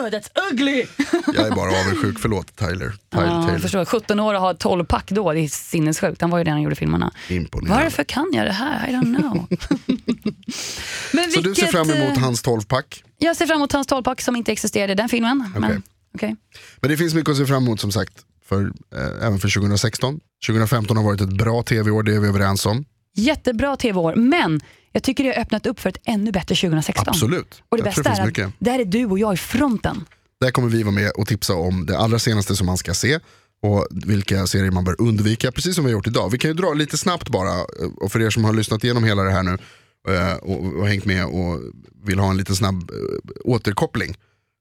[0.00, 0.86] Oh, that's ugly!
[1.34, 2.70] Jag är bara avundsjuk, förlåt Tyler.
[2.76, 3.50] Tyler, Ja, Taylor.
[3.52, 6.20] jag förstår, 17 år och ha 12 pack då, det är sinnessjukt.
[6.20, 7.12] Han var ju det han gjorde filmerna.
[7.28, 7.84] Imponerande.
[7.84, 8.88] Varför kan jag det här?
[8.88, 9.46] I don't know.
[11.12, 13.02] Men Så du ser fram emot eh, hans 12-pack.
[13.18, 15.44] Jag ser fram emot hans 12-pack som inte existerade i den filmen.
[15.56, 15.60] Okej.
[15.60, 15.82] Men,
[16.14, 16.36] okej.
[16.80, 18.12] Men det finns mycket att se fram emot som sagt,
[18.48, 18.62] för,
[18.96, 20.20] eh, även för 2016.
[20.46, 22.84] 2015 har varit ett bra tv-år, det är vi överens om.
[23.16, 24.60] Jättebra tv-år, men
[24.94, 27.04] jag tycker det har öppnat upp för ett ännu bättre 2016.
[27.08, 27.62] Absolut.
[27.68, 28.52] Och det Jag bästa det är att mycket.
[28.58, 30.04] där är du och jag i fronten.
[30.40, 33.18] Där kommer vi vara med och tipsa om det allra senaste som man ska se
[33.62, 36.30] och vilka serier man bör undvika, precis som vi har gjort idag.
[36.30, 37.64] Vi kan ju dra lite snabbt bara,
[37.96, 39.58] och för er som har lyssnat igenom hela det här nu
[40.08, 41.60] eh, och, och hängt med och
[42.04, 42.96] vill ha en liten snabb eh,
[43.44, 44.14] återkoppling.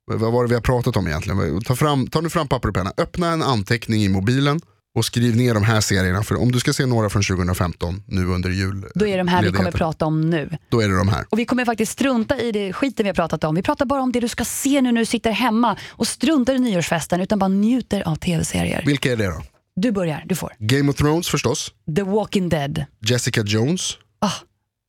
[0.05, 1.61] Vad var det vi har pratat om egentligen?
[1.61, 4.61] Ta, fram, ta nu fram papper och penna, öppna en anteckning i mobilen
[4.95, 6.23] och skriv ner de här serierna.
[6.23, 9.43] För om du ska se några från 2015 nu under jul Då är de här
[9.43, 10.57] vi kommer prata om nu.
[10.69, 11.25] Då är det de här.
[11.29, 13.55] Och vi kommer faktiskt strunta i det skiten vi har pratat om.
[13.55, 16.53] Vi pratar bara om det du ska se nu när du sitter hemma och struntar
[16.53, 18.83] i nyårsfesten utan bara njuter av tv-serier.
[18.85, 19.43] Vilka är det då?
[19.75, 20.53] Du börjar, du får.
[20.59, 24.31] Game of Thrones förstås, The Walking Dead, Jessica Jones, ah,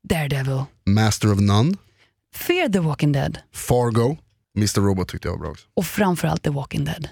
[0.09, 1.76] Daredevil, Master of None,
[2.34, 4.16] Fear the Walking Dead Fargo,
[4.57, 4.80] Mr.
[4.80, 5.66] Robot tyckte jag var bra också.
[5.74, 7.09] och framförallt The Walking Dead.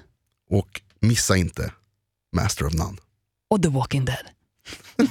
[0.51, 1.71] Och missa inte
[2.33, 2.97] Master of None.
[3.51, 4.27] Och The Walking Dead.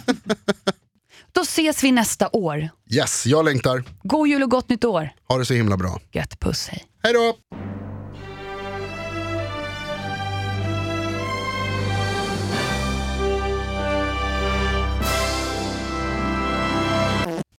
[1.32, 2.70] Då ses vi nästa år.
[2.90, 3.84] Yes, jag längtar.
[4.04, 5.10] God jul och gott nytt år.
[5.28, 6.00] Ha det så himla bra.
[6.12, 6.86] Gött puss, hej.
[7.04, 7.38] Hej då!